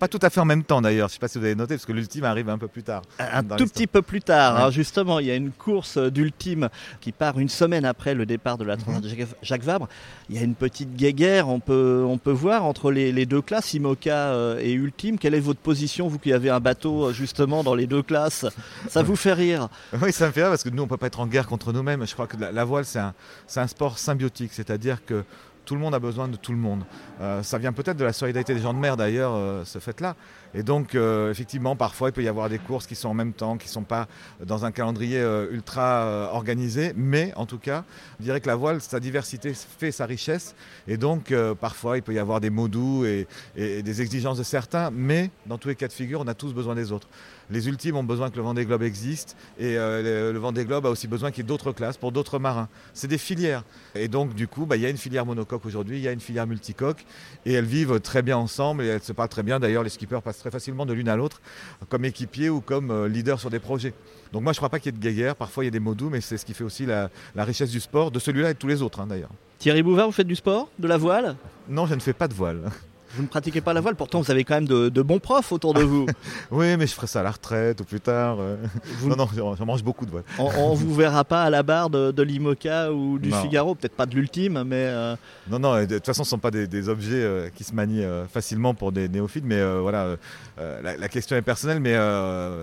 Pas 0.00 0.08
tout 0.08 0.18
à 0.22 0.30
fait 0.30 0.40
en 0.40 0.46
même 0.46 0.64
temps 0.64 0.80
d'ailleurs, 0.80 1.08
je 1.08 1.12
ne 1.12 1.14
sais 1.16 1.18
pas 1.18 1.28
si 1.28 1.38
vous 1.38 1.44
avez 1.44 1.54
noté, 1.54 1.74
parce 1.74 1.84
que 1.84 1.92
l'ultime 1.92 2.24
arrive 2.24 2.48
un 2.48 2.56
peu 2.56 2.68
plus 2.68 2.82
tard. 2.82 3.02
Un 3.18 3.42
tout 3.42 3.66
petit 3.66 3.86
peu 3.86 4.00
plus 4.00 4.22
tard, 4.22 4.58
hein, 4.58 4.70
justement, 4.70 5.18
il 5.18 5.26
y 5.26 5.30
a 5.30 5.34
une 5.34 5.50
course 5.50 5.98
d'ultime 5.98 6.70
qui 7.02 7.12
part 7.12 7.38
une 7.38 7.50
semaine 7.50 7.84
après 7.84 8.14
le 8.14 8.24
départ 8.24 8.56
de 8.56 8.64
la 8.64 8.76
mhm. 8.76 8.82
Transat 8.82 9.28
Jacques 9.42 9.62
Vabre. 9.62 9.90
Il 10.30 10.36
y 10.36 10.38
a 10.38 10.42
une 10.42 10.54
petite 10.54 10.96
guéguerre, 10.96 11.50
on 11.50 11.60
peut, 11.60 12.02
on 12.08 12.16
peut 12.16 12.30
voir 12.30 12.64
entre 12.64 12.90
les, 12.90 13.26
deux 13.26 13.42
classes, 13.42 13.74
Imoca 13.74 14.32
euh, 14.32 14.58
et 14.58 14.72
Ultime. 14.72 15.18
Quelle 15.18 15.34
est 15.34 15.40
votre 15.40 15.60
position, 15.60 16.08
vous 16.08 16.18
qui 16.18 16.32
avez 16.32 16.48
un 16.48 16.60
bateau 16.60 17.08
euh, 17.08 17.12
justement 17.12 17.62
dans 17.62 17.74
les 17.74 17.86
deux 17.86 18.02
classes? 18.02 18.46
Ça 18.88 19.02
vous 19.02 19.16
fait 19.16 19.34
rire? 19.34 19.68
Oui, 20.00 20.14
ça 20.14 20.28
me 20.28 20.32
fait 20.32 20.40
rire 20.40 20.50
parce 20.50 20.62
que 20.62 20.70
nous, 20.70 20.82
on 20.82 20.86
ne 20.86 20.90
peut 20.90 20.96
pas 20.96 21.08
être 21.08 21.20
en 21.20 21.26
guerre 21.26 21.46
contre 21.46 21.74
nous-mêmes. 21.74 22.06
Je 22.06 22.14
crois 22.14 22.26
que 22.26 22.38
la, 22.38 22.64
voile, 22.64 22.86
c'est 22.86 23.00
un, 23.00 23.12
un 23.54 23.66
sport 23.66 23.98
symbiotique, 23.98 24.54
c'est-à-dire 24.54 25.04
que 25.04 25.24
tout 25.64 25.74
le 25.74 25.80
monde 25.80 25.94
a 25.94 25.98
besoin 25.98 26.28
de 26.28 26.36
tout 26.36 26.52
le 26.52 26.58
monde. 26.58 26.84
Euh, 27.20 27.42
ça 27.42 27.58
vient 27.58 27.72
peut-être 27.72 27.96
de 27.96 28.04
la 28.04 28.12
solidarité 28.12 28.54
des 28.54 28.60
gens 28.60 28.74
de 28.74 28.78
mer 28.78 28.96
d'ailleurs, 28.96 29.32
euh, 29.34 29.64
ce 29.64 29.78
fait-là. 29.78 30.16
Et 30.54 30.62
donc, 30.62 30.94
euh, 30.94 31.30
effectivement, 31.30 31.76
parfois, 31.76 32.08
il 32.08 32.12
peut 32.12 32.22
y 32.22 32.28
avoir 32.28 32.48
des 32.48 32.58
courses 32.58 32.86
qui 32.86 32.96
sont 32.96 33.08
en 33.08 33.14
même 33.14 33.32
temps, 33.32 33.56
qui 33.56 33.68
ne 33.68 33.72
sont 33.72 33.82
pas 33.82 34.08
dans 34.44 34.64
un 34.64 34.72
calendrier 34.72 35.20
ultra 35.50 36.30
organisé. 36.32 36.92
Mais 36.96 37.32
en 37.36 37.46
tout 37.46 37.58
cas, 37.58 37.84
je 38.18 38.24
dirais 38.24 38.40
que 38.40 38.48
la 38.48 38.56
voile, 38.56 38.80
sa 38.80 38.98
diversité 38.98 39.54
fait 39.54 39.92
sa 39.92 40.06
richesse. 40.06 40.56
Et 40.88 40.96
donc, 40.96 41.32
parfois, 41.60 41.98
il 41.98 42.02
peut 42.02 42.14
y 42.14 42.18
avoir 42.18 42.40
des 42.40 42.50
mots 42.50 42.66
doux 42.66 43.04
et, 43.04 43.28
des 43.56 44.02
exigences 44.02 44.38
de 44.38 44.42
certains. 44.42 44.90
Mais 44.90 45.30
dans 45.46 45.56
tous 45.56 45.68
les 45.68 45.76
cas 45.76 45.86
de 45.86 45.92
figure, 45.92 46.20
on 46.20 46.26
a 46.26 46.34
tous 46.34 46.52
besoin 46.52 46.74
des 46.74 46.90
autres. 46.90 47.06
Les 47.50 47.68
ultimes 47.68 47.96
ont 47.96 48.04
besoin 48.04 48.30
que 48.30 48.36
le 48.36 48.42
Vendée 48.42 48.64
Globe 48.64 48.82
existe. 48.82 49.36
Et 49.58 49.74
le, 49.74 50.38
Vendée 50.38 50.64
Globe 50.64 50.86
a 50.86 50.90
aussi 50.90 51.08
besoin 51.08 51.30
qu'il 51.30 51.44
y 51.44 51.46
ait 51.46 51.48
d'autres 51.48 51.72
classes 51.72 51.96
pour 51.96 52.12
d'autres 52.12 52.38
marins. 52.38 52.68
C'est 52.94 53.08
des 53.08 53.18
filières. 53.18 53.64
Et 53.94 54.08
donc, 54.08 54.34
du 54.34 54.48
coup, 54.48 54.66
bah, 54.66 54.76
il 54.76 54.82
y 54.82 54.86
a 54.86 54.88
une 54.88 54.96
filière 54.96 55.26
monocoque 55.26 55.66
aujourd'hui, 55.66 55.98
il 55.98 56.02
y 56.02 56.08
a 56.08 56.12
une 56.12 56.20
filière 56.20 56.46
multicoque 56.46 57.04
et 57.44 57.52
elles 57.52 57.64
vivent 57.64 58.00
très 58.00 58.22
bien 58.22 58.36
ensemble 58.36 58.84
et 58.84 58.86
elles 58.86 59.02
se 59.02 59.12
parlent 59.12 59.28
très 59.28 59.42
bien. 59.42 59.60
D'ailleurs, 59.60 59.82
les 59.82 59.90
skippers 59.90 60.22
passent 60.22 60.38
très 60.38 60.50
facilement 60.50 60.86
de 60.86 60.92
l'une 60.92 61.08
à 61.08 61.16
l'autre 61.16 61.40
comme 61.88 62.04
équipiers 62.04 62.50
ou 62.50 62.60
comme 62.60 62.90
euh, 62.90 63.08
leaders 63.08 63.40
sur 63.40 63.50
des 63.50 63.58
projets. 63.58 63.94
Donc 64.32 64.42
moi, 64.42 64.52
je 64.52 64.56
ne 64.56 64.60
crois 64.60 64.68
pas 64.68 64.78
qu'il 64.78 64.92
y 64.92 64.94
ait 64.94 64.98
de 64.98 65.02
guéguerre. 65.02 65.36
Parfois, 65.36 65.64
il 65.64 65.66
y 65.66 65.68
a 65.68 65.72
des 65.72 65.80
mots 65.80 65.94
doux, 65.94 66.10
mais 66.10 66.20
c'est 66.20 66.36
ce 66.36 66.44
qui 66.44 66.54
fait 66.54 66.64
aussi 66.64 66.86
la, 66.86 67.10
richesse 67.36 67.70
du 67.70 67.80
sport, 67.80 68.10
de 68.10 68.18
celui-là 68.18 68.50
et 68.50 68.54
de 68.54 68.58
tous 68.58 68.68
les 68.68 68.82
autres, 68.82 69.00
hein, 69.00 69.06
d'ailleurs. 69.06 69.30
Thierry 69.58 69.82
Bouvard, 69.82 70.06
vous 70.06 70.12
faites 70.12 70.26
du 70.26 70.36
sport? 70.36 70.68
De 70.78 70.88
la 70.88 70.96
voile? 70.96 71.36
Non, 71.68 71.86
je 71.86 71.94
ne 71.94 72.00
fais 72.00 72.12
pas 72.12 72.28
de 72.28 72.34
voile. 72.34 72.70
Vous 73.14 73.22
ne 73.22 73.26
pratiquez 73.28 73.60
pas 73.60 73.72
la 73.72 73.80
voile, 73.80 73.96
pourtant 73.96 74.20
vous 74.20 74.30
avez 74.30 74.44
quand 74.44 74.54
même 74.54 74.68
de, 74.68 75.02
bons 75.02 75.18
profs 75.18 75.50
autour 75.50 75.74
de 75.74 75.82
vous. 75.82 76.06
oui, 76.50 76.76
mais 76.76 76.86
je 76.86 76.94
ferai 76.94 77.08
ça 77.08 77.20
à 77.20 77.22
la 77.22 77.32
retraite 77.32 77.80
ou 77.80 77.84
plus 77.84 78.00
tard. 78.00 78.36
Euh. 78.40 78.56
Non, 79.02 79.16
non, 79.16 79.28
j'en 79.34 79.66
mange 79.66 79.82
beaucoup 79.82 80.06
de 80.06 80.10
voile. 80.10 80.24
On, 80.38 80.70
ne 80.70 80.76
vous 80.76 80.94
verra 80.94 81.24
pas 81.24 81.42
à 81.42 81.50
la 81.50 81.62
barre 81.62 81.90
de, 81.90 82.22
l'IMOCA 82.22 82.92
ou 82.92 83.18
du 83.18 83.32
Figaro, 83.32 83.74
peut-être 83.74 83.96
pas 83.96 84.06
de 84.06 84.14
l'ultime, 84.14 84.62
mais. 84.64 84.86
Euh, 84.86 85.16
non, 85.50 85.58
non, 85.58 85.84
de 85.84 85.96
toute 85.96 86.06
façon, 86.06 86.22
ce 86.22 86.28
ne 86.28 86.30
sont 86.30 86.38
pas 86.38 86.50
des, 86.50 86.88
objets 86.88 87.14
euh, 87.14 87.48
qui 87.54 87.64
se 87.64 87.74
manient 87.74 88.06
facilement 88.32 88.74
pour 88.74 88.92
des 88.92 89.08
néophytes, 89.08 89.44
mais 89.44 89.60
voilà, 89.80 90.16
la, 90.58 91.08
question 91.08 91.36
est 91.36 91.42
personnelle, 91.42 91.80
mais 91.80 91.96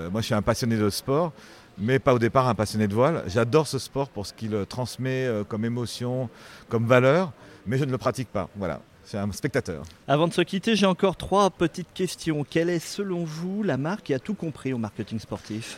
moi 0.09 0.21
je 0.21 0.25
suis 0.27 0.33
un 0.33 0.41
passionné 0.41 0.77
de 0.77 0.89
sport 0.89 1.33
mais 1.79 1.99
pas 1.99 2.15
au 2.15 2.17
départ 2.17 2.47
un 2.47 2.55
passionné 2.55 2.87
de 2.87 2.93
voile. 2.95 3.21
J'adore 3.27 3.67
ce 3.67 3.77
sport 3.77 4.09
pour 4.09 4.25
ce 4.25 4.33
qu'il 4.33 4.65
transmet 4.67 5.29
comme 5.47 5.63
émotion, 5.63 6.27
comme 6.69 6.87
valeur, 6.87 7.31
mais 7.67 7.77
je 7.77 7.85
ne 7.85 7.91
le 7.91 7.99
pratique 7.99 8.29
pas. 8.29 8.49
Voilà. 8.55 8.81
C'est 9.07 9.17
un 9.17 9.31
spectateur. 9.31 9.83
Avant 10.09 10.27
de 10.27 10.33
se 10.33 10.41
quitter, 10.41 10.75
j'ai 10.75 10.85
encore 10.85 11.15
trois 11.15 11.49
petites 11.49 11.93
questions. 11.93 12.43
Quelle 12.43 12.69
est 12.69 12.85
selon 12.85 13.23
vous 13.23 13.63
la 13.63 13.77
marque 13.77 14.07
qui 14.07 14.13
a 14.13 14.19
tout 14.19 14.33
compris 14.33 14.73
au 14.73 14.77
marketing 14.77 15.17
sportif? 15.17 15.77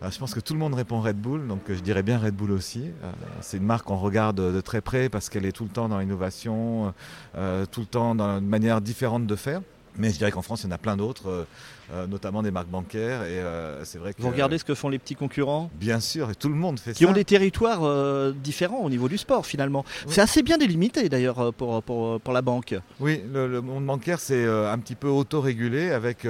Ah, 0.00 0.10
je 0.10 0.18
pense 0.20 0.32
que 0.32 0.38
tout 0.38 0.52
le 0.52 0.60
monde 0.60 0.74
répond 0.74 1.00
Red 1.00 1.16
Bull, 1.16 1.48
donc 1.48 1.62
je 1.68 1.80
dirais 1.80 2.04
bien 2.04 2.18
Red 2.18 2.36
Bull 2.36 2.52
aussi. 2.52 2.84
Euh, 3.02 3.10
c'est 3.40 3.56
une 3.56 3.64
marque 3.64 3.86
qu'on 3.86 3.96
regarde 3.96 4.36
de 4.36 4.60
très 4.60 4.80
près 4.80 5.08
parce 5.08 5.28
qu'elle 5.28 5.44
est 5.44 5.50
tout 5.50 5.64
le 5.64 5.70
temps 5.70 5.88
dans 5.88 5.98
l'innovation, 5.98 6.94
euh, 7.36 7.66
tout 7.66 7.80
le 7.80 7.86
temps 7.86 8.14
dans 8.14 8.38
une 8.38 8.46
manière 8.46 8.80
différente 8.80 9.26
de 9.26 9.34
faire. 9.34 9.60
Mais 9.98 10.10
je 10.10 10.18
dirais 10.18 10.30
qu'en 10.30 10.42
France, 10.42 10.62
il 10.62 10.66
y 10.66 10.68
en 10.68 10.74
a 10.74 10.78
plein 10.78 10.96
d'autres, 10.96 11.28
euh, 11.28 11.44
euh, 11.92 12.06
notamment 12.06 12.42
des 12.42 12.50
marques 12.50 12.68
bancaires. 12.68 13.24
Et 13.24 13.38
euh, 13.38 13.84
c'est 13.84 13.98
vrai 13.98 14.14
que, 14.14 14.22
Vous 14.22 14.30
regardez 14.30 14.58
ce 14.58 14.64
que 14.64 14.74
font 14.74 14.88
les 14.88 14.98
petits 14.98 15.14
concurrents? 15.14 15.70
Bien 15.74 16.00
sûr, 16.00 16.30
et 16.30 16.34
tout 16.34 16.48
le 16.48 16.54
monde 16.54 16.80
fait 16.80 16.94
ça. 16.94 16.98
Qui 16.98 17.06
ont 17.06 17.12
des 17.12 17.24
territoires 17.24 18.32
différents 18.32 18.80
au 18.80 18.90
niveau 18.90 19.08
du 19.08 19.18
sport, 19.18 19.46
finalement. 19.46 19.84
C'est 20.06 20.20
assez 20.20 20.42
bien 20.42 20.58
délimité, 20.58 21.08
d'ailleurs, 21.08 21.52
pour, 21.54 21.82
pour, 21.82 22.20
pour, 22.20 22.32
la 22.32 22.42
banque. 22.42 22.74
Oui, 23.00 23.22
le, 23.32 23.60
monde 23.60 23.84
bancaire, 23.84 24.20
c'est 24.20 24.46
un 24.46 24.78
petit 24.78 24.94
peu 24.94 25.08
autorégulé, 25.08 25.90
avec 25.90 26.26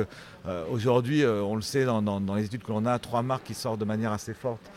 aujourd'hui, 0.71 1.25
on 1.25 1.55
le 1.55 1.63
sait 1.63 1.85
dans, 1.85 2.03
dans 2.03 2.35
les 2.35 2.47
études 2.47 2.63
que 2.63 2.73
l'on 2.73 2.87
a, 2.87 2.99
trois 2.99 3.23
marques 3.23 3.45
qui 3.45 3.55
sortent 3.55 3.81
de 3.81 3.85
manière 3.85 4.13
assez 4.13 4.35
forte 4.35 4.71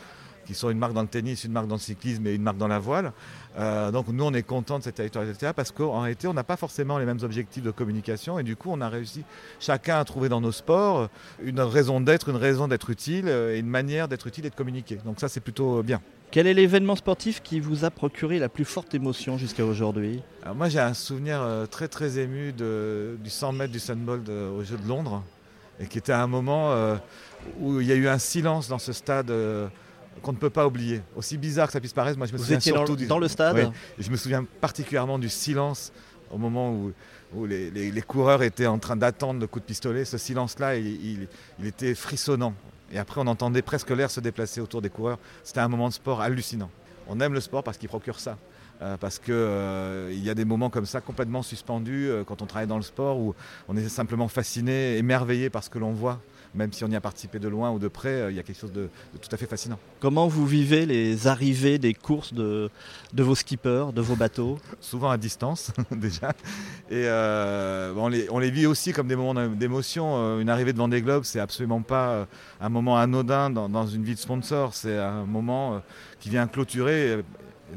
qui 0.46 0.54
sont 0.54 0.70
une 0.70 0.78
marque 0.78 0.94
dans 0.94 1.02
le 1.02 1.08
tennis, 1.08 1.44
une 1.44 1.52
marque 1.52 1.66
dans 1.66 1.74
le 1.74 1.80
cyclisme 1.80 2.26
et 2.26 2.34
une 2.34 2.42
marque 2.42 2.56
dans 2.56 2.68
la 2.68 2.78
voile. 2.78 3.12
Euh, 3.58 3.90
donc 3.90 4.08
nous, 4.08 4.24
on 4.24 4.32
est 4.32 4.42
content 4.42 4.78
de 4.78 4.84
cette 4.84 4.96
territorialité 4.96 5.50
parce 5.54 5.72
qu'en 5.72 6.00
réalité, 6.00 6.28
on 6.28 6.34
n'a 6.34 6.44
pas 6.44 6.56
forcément 6.56 6.98
les 6.98 7.04
mêmes 7.04 7.20
objectifs 7.22 7.62
de 7.62 7.70
communication 7.70 8.38
et 8.38 8.42
du 8.42 8.56
coup, 8.56 8.70
on 8.70 8.80
a 8.80 8.88
réussi 8.88 9.24
chacun 9.60 9.98
à 9.98 10.04
trouver 10.04 10.28
dans 10.28 10.40
nos 10.40 10.52
sports 10.52 11.08
une 11.42 11.60
raison 11.60 12.00
d'être, 12.00 12.28
une 12.28 12.36
raison 12.36 12.68
d'être 12.68 12.90
utile 12.90 13.28
et 13.28 13.58
une 13.58 13.66
manière 13.66 14.08
d'être 14.08 14.26
utile 14.26 14.46
et 14.46 14.50
de 14.50 14.54
communiquer. 14.54 14.98
Donc 15.04 15.20
ça, 15.20 15.28
c'est 15.28 15.40
plutôt 15.40 15.82
bien. 15.82 16.00
Quel 16.30 16.46
est 16.46 16.54
l'événement 16.54 16.96
sportif 16.96 17.40
qui 17.42 17.60
vous 17.60 17.84
a 17.84 17.90
procuré 17.90 18.38
la 18.38 18.48
plus 18.48 18.64
forte 18.64 18.94
émotion 18.94 19.38
jusqu'à 19.38 19.64
aujourd'hui? 19.64 20.22
Moi, 20.54 20.68
j'ai 20.68 20.80
un 20.80 20.94
souvenir 20.94 21.40
euh, 21.40 21.66
très 21.66 21.88
très 21.88 22.18
ému 22.18 22.52
de, 22.52 23.16
du 23.22 23.30
100 23.30 23.52
mètres 23.52 23.72
du 23.72 23.78
Sunbold 23.78 24.28
au 24.28 24.62
Jeux 24.62 24.76
de 24.76 24.88
Londres 24.88 25.22
et 25.80 25.86
qui 25.86 25.98
était 25.98 26.12
un 26.12 26.26
moment 26.26 26.72
euh, 26.72 26.96
où 27.60 27.80
il 27.80 27.86
y 27.86 27.92
a 27.92 27.94
eu 27.94 28.08
un 28.08 28.18
silence 28.18 28.68
dans 28.68 28.78
ce 28.78 28.92
stade 28.92 29.30
qu'on 30.22 30.32
ne 30.32 30.38
peut 30.38 30.50
pas 30.50 30.66
oublier. 30.66 31.02
Aussi 31.16 31.36
bizarre 31.38 31.66
que 31.66 31.72
ça 31.72 31.80
puisse 31.80 31.92
paraître, 31.92 32.18
moi 32.18 32.26
je 32.26 32.32
me 32.32 32.38
souviens 32.38 32.60
surtout 32.60 32.92
dans, 32.92 32.96
du, 32.96 33.06
dans 33.06 33.18
le 33.18 33.28
stade. 33.28 33.70
je 33.98 34.10
me 34.10 34.16
souviens 34.16 34.44
particulièrement 34.60 35.18
du 35.18 35.28
silence 35.28 35.92
au 36.30 36.38
moment 36.38 36.72
où, 36.72 36.92
les, 37.46 38.02
coureurs 38.02 38.42
étaient 38.42 38.66
en 38.66 38.78
train 38.78 38.96
d'attendre 38.96 39.40
le 39.40 39.46
coup 39.46 39.60
de 39.60 39.64
pistolet. 39.64 40.04
Ce 40.04 40.18
silence-là, 40.18 40.76
il, 40.76 41.28
était 41.64 41.94
frissonnant. 41.94 42.54
Et 42.92 42.98
après, 42.98 43.20
on 43.20 43.26
entendait 43.26 43.62
presque 43.62 43.90
l'air 43.90 44.10
se 44.10 44.20
déplacer 44.20 44.60
autour 44.60 44.80
des 44.80 44.90
coureurs. 44.90 45.18
C'était 45.42 45.60
un 45.60 45.68
moment 45.68 45.88
de 45.88 45.92
sport 45.92 46.20
hallucinant. 46.20 46.70
On 47.08 47.20
aime 47.20 47.34
le 47.34 47.40
sport 47.40 47.62
parce 47.62 47.78
qu'il 47.78 47.88
procure 47.88 48.20
ça. 48.20 48.38
Euh, 48.82 48.96
parce 48.98 49.18
qu'il 49.18 49.32
euh, 49.32 50.12
y 50.12 50.28
a 50.28 50.34
des 50.34 50.44
moments 50.44 50.68
comme 50.68 50.84
ça 50.84 51.00
complètement 51.00 51.42
suspendus 51.42 52.10
euh, 52.10 52.24
quand 52.24 52.42
on 52.42 52.46
travaille 52.46 52.66
dans 52.66 52.76
le 52.76 52.82
sport 52.82 53.16
où 53.16 53.34
on 53.68 53.76
est 53.76 53.88
simplement 53.88 54.28
fasciné, 54.28 54.98
émerveillé 54.98 55.48
par 55.48 55.64
ce 55.64 55.70
que 55.70 55.78
l'on 55.78 55.92
voit 55.92 56.20
même 56.54 56.72
si 56.72 56.84
on 56.84 56.88
y 56.88 56.96
a 56.96 57.00
participé 57.00 57.38
de 57.38 57.48
loin 57.48 57.70
ou 57.70 57.78
de 57.78 57.88
près, 57.88 58.08
euh, 58.08 58.30
il 58.30 58.36
y 58.36 58.40
a 58.40 58.42
quelque 58.42 58.58
chose 58.58 58.72
de, 58.72 58.88
tout 59.20 59.28
à 59.32 59.36
fait 59.36 59.46
fascinant. 59.46 59.78
Comment 60.00 60.28
vous 60.28 60.46
vivez 60.46 60.86
les 60.86 61.26
arrivées 61.26 61.78
des 61.78 61.94
courses 61.94 62.32
de, 62.32 62.70
de 63.12 63.22
vos 63.22 63.34
skippers, 63.34 63.92
de 63.92 64.00
vos 64.00 64.16
bateaux? 64.16 64.58
Souvent 64.80 65.10
à 65.10 65.18
distance 65.18 65.72
déjà. 65.90 66.30
Et 66.90 67.04
euh, 67.06 67.94
on, 67.96 68.08
les, 68.08 68.28
on, 68.30 68.38
les, 68.38 68.50
vit 68.50 68.66
aussi 68.66 68.92
comme 68.92 69.08
des 69.08 69.16
moments 69.16 69.48
d'émotion. 69.48 70.16
Euh, 70.16 70.40
une 70.40 70.48
arrivée 70.48 70.72
de 70.72 70.78
Vendée 70.78 71.02
Globe, 71.02 71.24
c'est 71.24 71.40
absolument 71.40 71.82
pas 71.82 72.26
un 72.60 72.68
moment 72.68 72.96
anodin 72.96 73.50
dans, 73.50 73.68
dans 73.68 73.86
une 73.86 74.04
vie 74.04 74.14
de 74.14 74.20
sponsor. 74.20 74.74
C'est 74.74 74.98
un 74.98 75.24
moment 75.24 75.82
qui 76.20 76.30
vient 76.30 76.46
clôturer 76.46 77.22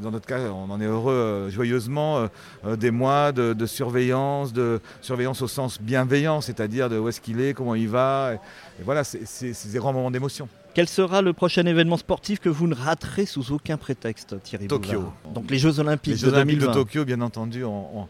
dans 0.00 0.10
notre 0.10 0.26
cas, 0.26 0.38
on 0.50 0.70
en 0.70 0.80
est 0.80 0.86
heureux 0.86 1.12
euh, 1.12 1.50
joyeusement, 1.50 2.18
euh, 2.18 2.26
euh, 2.64 2.76
des 2.76 2.90
mois 2.90 3.32
de, 3.32 3.66
surveillance, 3.66 4.52
de 4.52 4.80
surveillance 5.00 5.42
au 5.42 5.48
sens 5.48 5.80
bienveillant, 5.80 6.40
c'est-à-dire 6.40 6.88
de 6.88 6.98
où 6.98 7.08
est-ce 7.08 7.20
qu'il 7.20 7.40
est, 7.40 7.54
comment 7.54 7.74
il 7.74 7.88
va. 7.88 8.34
Et, 8.34 8.82
voilà, 8.84 9.04
c'est 9.04 9.72
des 9.72 9.78
grands 9.78 9.92
moments 9.92 10.10
d'émotion. 10.10 10.48
Quel 10.72 10.88
sera 10.88 11.20
le 11.20 11.32
prochain 11.32 11.66
événement 11.66 11.96
sportif 11.96 12.38
que 12.38 12.48
vous 12.48 12.68
ne 12.68 12.74
raterez 12.74 13.26
sous 13.26 13.52
aucun 13.52 13.76
prétexte, 13.76 14.40
Thierry 14.42 14.68
Tokyo. 14.68 15.12
Donc 15.34 15.50
les 15.50 15.58
Jeux 15.58 15.80
Olympiques 15.80 16.12
les 16.12 16.18
Jeux 16.18 16.32
Olympiques 16.32 16.60
de 16.60 16.66
Tokyo, 16.66 17.04
bien 17.04 17.20
entendu, 17.20 17.64
on, 17.64 18.02
on, 18.02 18.08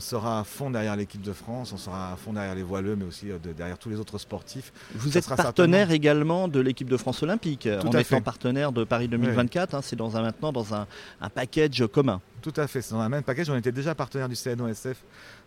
sera 0.00 0.40
à 0.40 0.44
fond 0.44 0.70
derrière 0.70 0.96
l'équipe 0.96 1.22
de 1.22 1.32
France, 1.32 1.72
on 1.72 1.76
sera 1.76 2.12
à 2.12 2.16
fond 2.16 2.32
derrière 2.32 2.54
les 2.54 2.62
voileux, 2.62 2.96
mais 2.96 3.04
aussi 3.04 3.30
euh, 3.30 3.38
derrière 3.56 3.78
tous 3.78 3.90
les 3.90 3.96
autres 3.96 4.18
sportifs. 4.18 4.72
Vous 4.94 5.16
êtes 5.18 5.26
partenaire 5.28 5.90
également 5.90 6.48
de 6.48 6.60
l'équipe 6.60 6.88
de 6.88 6.96
France 6.96 7.22
olympique, 7.22 7.68
Tout 7.80 7.88
en 7.88 7.98
étant 7.98 8.20
partenaire 8.20 8.72
de 8.72 8.84
Paris 8.84 9.08
2024. 9.08 9.74
Hein, 9.74 9.80
c'est 9.82 9.96
dans 9.96 10.16
un, 10.16 10.22
maintenant 10.22 10.52
dans 10.52 10.74
un, 10.74 10.86
package 11.34 11.86
commun. 11.92 12.20
Tout 12.40 12.52
à 12.56 12.66
fait, 12.68 12.82
c'est 12.82 12.94
dans 12.94 13.00
un 13.00 13.08
même 13.08 13.24
package. 13.24 13.50
On 13.50 13.56
était 13.56 13.72
déjà 13.72 13.94
partenaire 13.94 14.28
du 14.28 14.36
CNOSF 14.36 15.02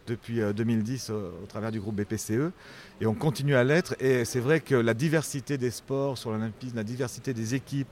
depuis 0.07 0.41
2010 0.41 1.09
euh, 1.09 1.29
au, 1.43 1.45
travers 1.45 1.71
du 1.71 1.79
groupe 1.79 1.95
BPCE 1.95 2.51
et 2.99 3.05
on 3.05 3.13
continue 3.13 3.55
à 3.55 3.63
l'être. 3.63 3.95
Et 3.99 4.25
c'est 4.25 4.39
vrai 4.39 4.59
que 4.59 4.75
la 4.75 4.93
diversité 4.93 5.57
des 5.57 5.71
sports 5.71 6.17
sur 6.17 6.31
l'Olympisme, 6.31 6.75
la 6.75 6.83
diversité 6.83 7.33
des 7.33 7.55
équipes, 7.55 7.87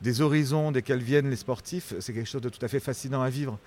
des 0.00 0.22
horizons 0.22 0.72
desquels 0.72 1.02
viennent 1.02 1.28
les 1.28 1.36
sportifs, 1.36 1.94
c'est 2.00 2.12
quelque 2.14 2.28
chose 2.28 2.40
de 2.40 2.48
tout 2.48 2.64
à 2.64 2.68
fait 2.68 2.80
fascinant 2.80 3.20
à 3.20 3.28
vivre. 3.28 3.58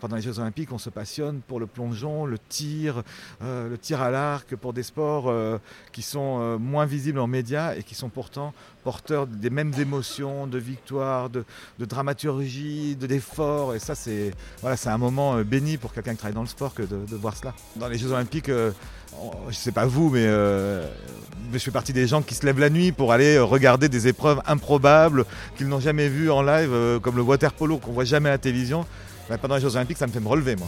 Pendant 0.00 0.16
les 0.16 0.22
Jeux 0.22 0.38
Olympiques, 0.38 0.72
on 0.72 0.78
se 0.78 0.90
passionne 0.90 1.42
pour 1.46 1.60
le 1.60 1.66
plongeon, 1.66 2.24
le 2.24 2.38
tir, 2.38 3.02
euh, 3.42 3.68
le 3.68 3.78
tir 3.78 4.00
à 4.00 4.10
l'arc, 4.10 4.56
pour 4.56 4.72
des 4.72 4.82
sports 4.82 5.28
euh, 5.28 5.58
qui 5.92 6.02
sont 6.02 6.58
moins 6.58 6.86
visibles 6.86 7.20
en 7.20 7.26
médias 7.26 7.76
et 7.76 7.82
qui 7.82 7.94
sont 7.94 8.08
pourtant 8.08 8.52
porteurs 8.82 9.26
des 9.26 9.50
mêmes 9.50 9.72
émotions, 9.78 10.46
de 10.46 10.58
victoire, 10.58 11.30
de, 11.30 11.44
dramaturgie, 11.78 12.96
d'effort. 12.96 13.74
et 13.74 13.78
ça, 13.78 13.94
c'est 13.94 14.32
voilà, 14.60 14.76
un 14.86 14.98
moment 14.98 15.40
béni 15.42 15.76
pour 15.76 15.92
quelqu'un 15.92 16.12
qui 16.12 16.18
travaille 16.18 16.34
dans 16.34 16.42
le 16.42 16.48
sport 16.48 16.74
que 16.74 16.82
de, 16.82 17.04
de, 17.08 17.16
voir 17.16 17.36
cela. 17.36 17.54
Dans 17.76 17.88
les 17.88 17.98
Jeux 17.98 18.12
Olympiques, 18.12 18.48
je 18.48 18.72
ne 19.46 19.52
sais 19.52 19.72
pas 19.72 19.86
vous, 19.86 20.10
mais 20.10 20.24
je 20.24 21.58
fais 21.58 21.70
partie 21.70 21.92
des 21.92 22.06
gens 22.06 22.22
qui 22.22 22.34
se 22.34 22.44
lèvent 22.46 22.60
la 22.60 22.70
nuit 22.70 22.92
pour 22.92 23.12
aller 23.12 23.38
regarder 23.38 23.88
des 23.88 24.08
épreuves 24.08 24.40
improbables 24.46 25.24
qu'ils 25.56 25.68
n'ont 25.68 25.80
jamais 25.80 26.08
vues 26.08 26.30
en 26.30 26.42
live, 26.42 27.00
comme 27.02 27.16
le 27.16 27.22
water 27.22 27.52
polo 27.52 27.78
qu'on 27.78 27.92
voit 27.92 28.04
jamais 28.04 28.28
à 28.28 28.32
la 28.32 28.38
télévision. 28.38 28.86
Bah, 29.30 29.38
pendant 29.38 29.54
les 29.54 29.60
Jeux 29.60 29.76
Olympiques, 29.76 29.98
ça 29.98 30.08
me 30.08 30.12
fait 30.12 30.18
me 30.18 30.26
relever, 30.26 30.56
moi. 30.56 30.66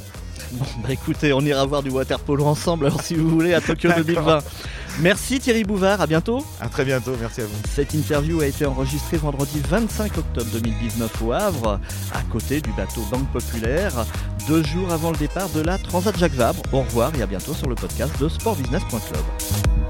Bon, 0.52 0.64
bah 0.84 0.90
écoutez, 0.90 1.32
on 1.32 1.40
ira 1.40 1.64
voir 1.66 1.82
du 1.82 1.90
water 1.90 2.20
polo 2.20 2.44
ensemble, 2.44 2.86
alors 2.86 3.02
si 3.02 3.16
vous 3.16 3.28
voulez, 3.28 3.54
à 3.54 3.60
Tokyo 3.60 3.90
2020. 3.96 4.38
Merci 5.00 5.40
Thierry 5.40 5.64
Bouvard, 5.64 6.00
à 6.00 6.06
bientôt. 6.06 6.44
À 6.60 6.68
très 6.68 6.84
bientôt, 6.84 7.12
merci 7.20 7.40
à 7.40 7.46
vous. 7.46 7.56
Cette 7.74 7.94
interview 7.94 8.40
a 8.40 8.46
été 8.46 8.66
enregistrée 8.66 9.16
vendredi 9.16 9.60
25 9.68 10.18
octobre 10.18 10.50
2019 10.52 11.22
au 11.22 11.32
Havre, 11.32 11.80
à 12.12 12.22
côté 12.30 12.60
du 12.60 12.70
bateau 12.72 13.00
Banque 13.10 13.30
Populaire, 13.32 13.92
deux 14.46 14.62
jours 14.62 14.92
avant 14.92 15.10
le 15.10 15.16
départ 15.16 15.48
de 15.50 15.60
la 15.60 15.78
Transat 15.78 16.16
Jacques 16.18 16.34
Vabre. 16.34 16.62
Au 16.72 16.80
revoir 16.80 17.12
et 17.16 17.22
à 17.22 17.26
bientôt 17.26 17.54
sur 17.54 17.68
le 17.68 17.74
podcast 17.74 18.12
de 18.20 18.28
sportbusiness.club. 18.28 19.81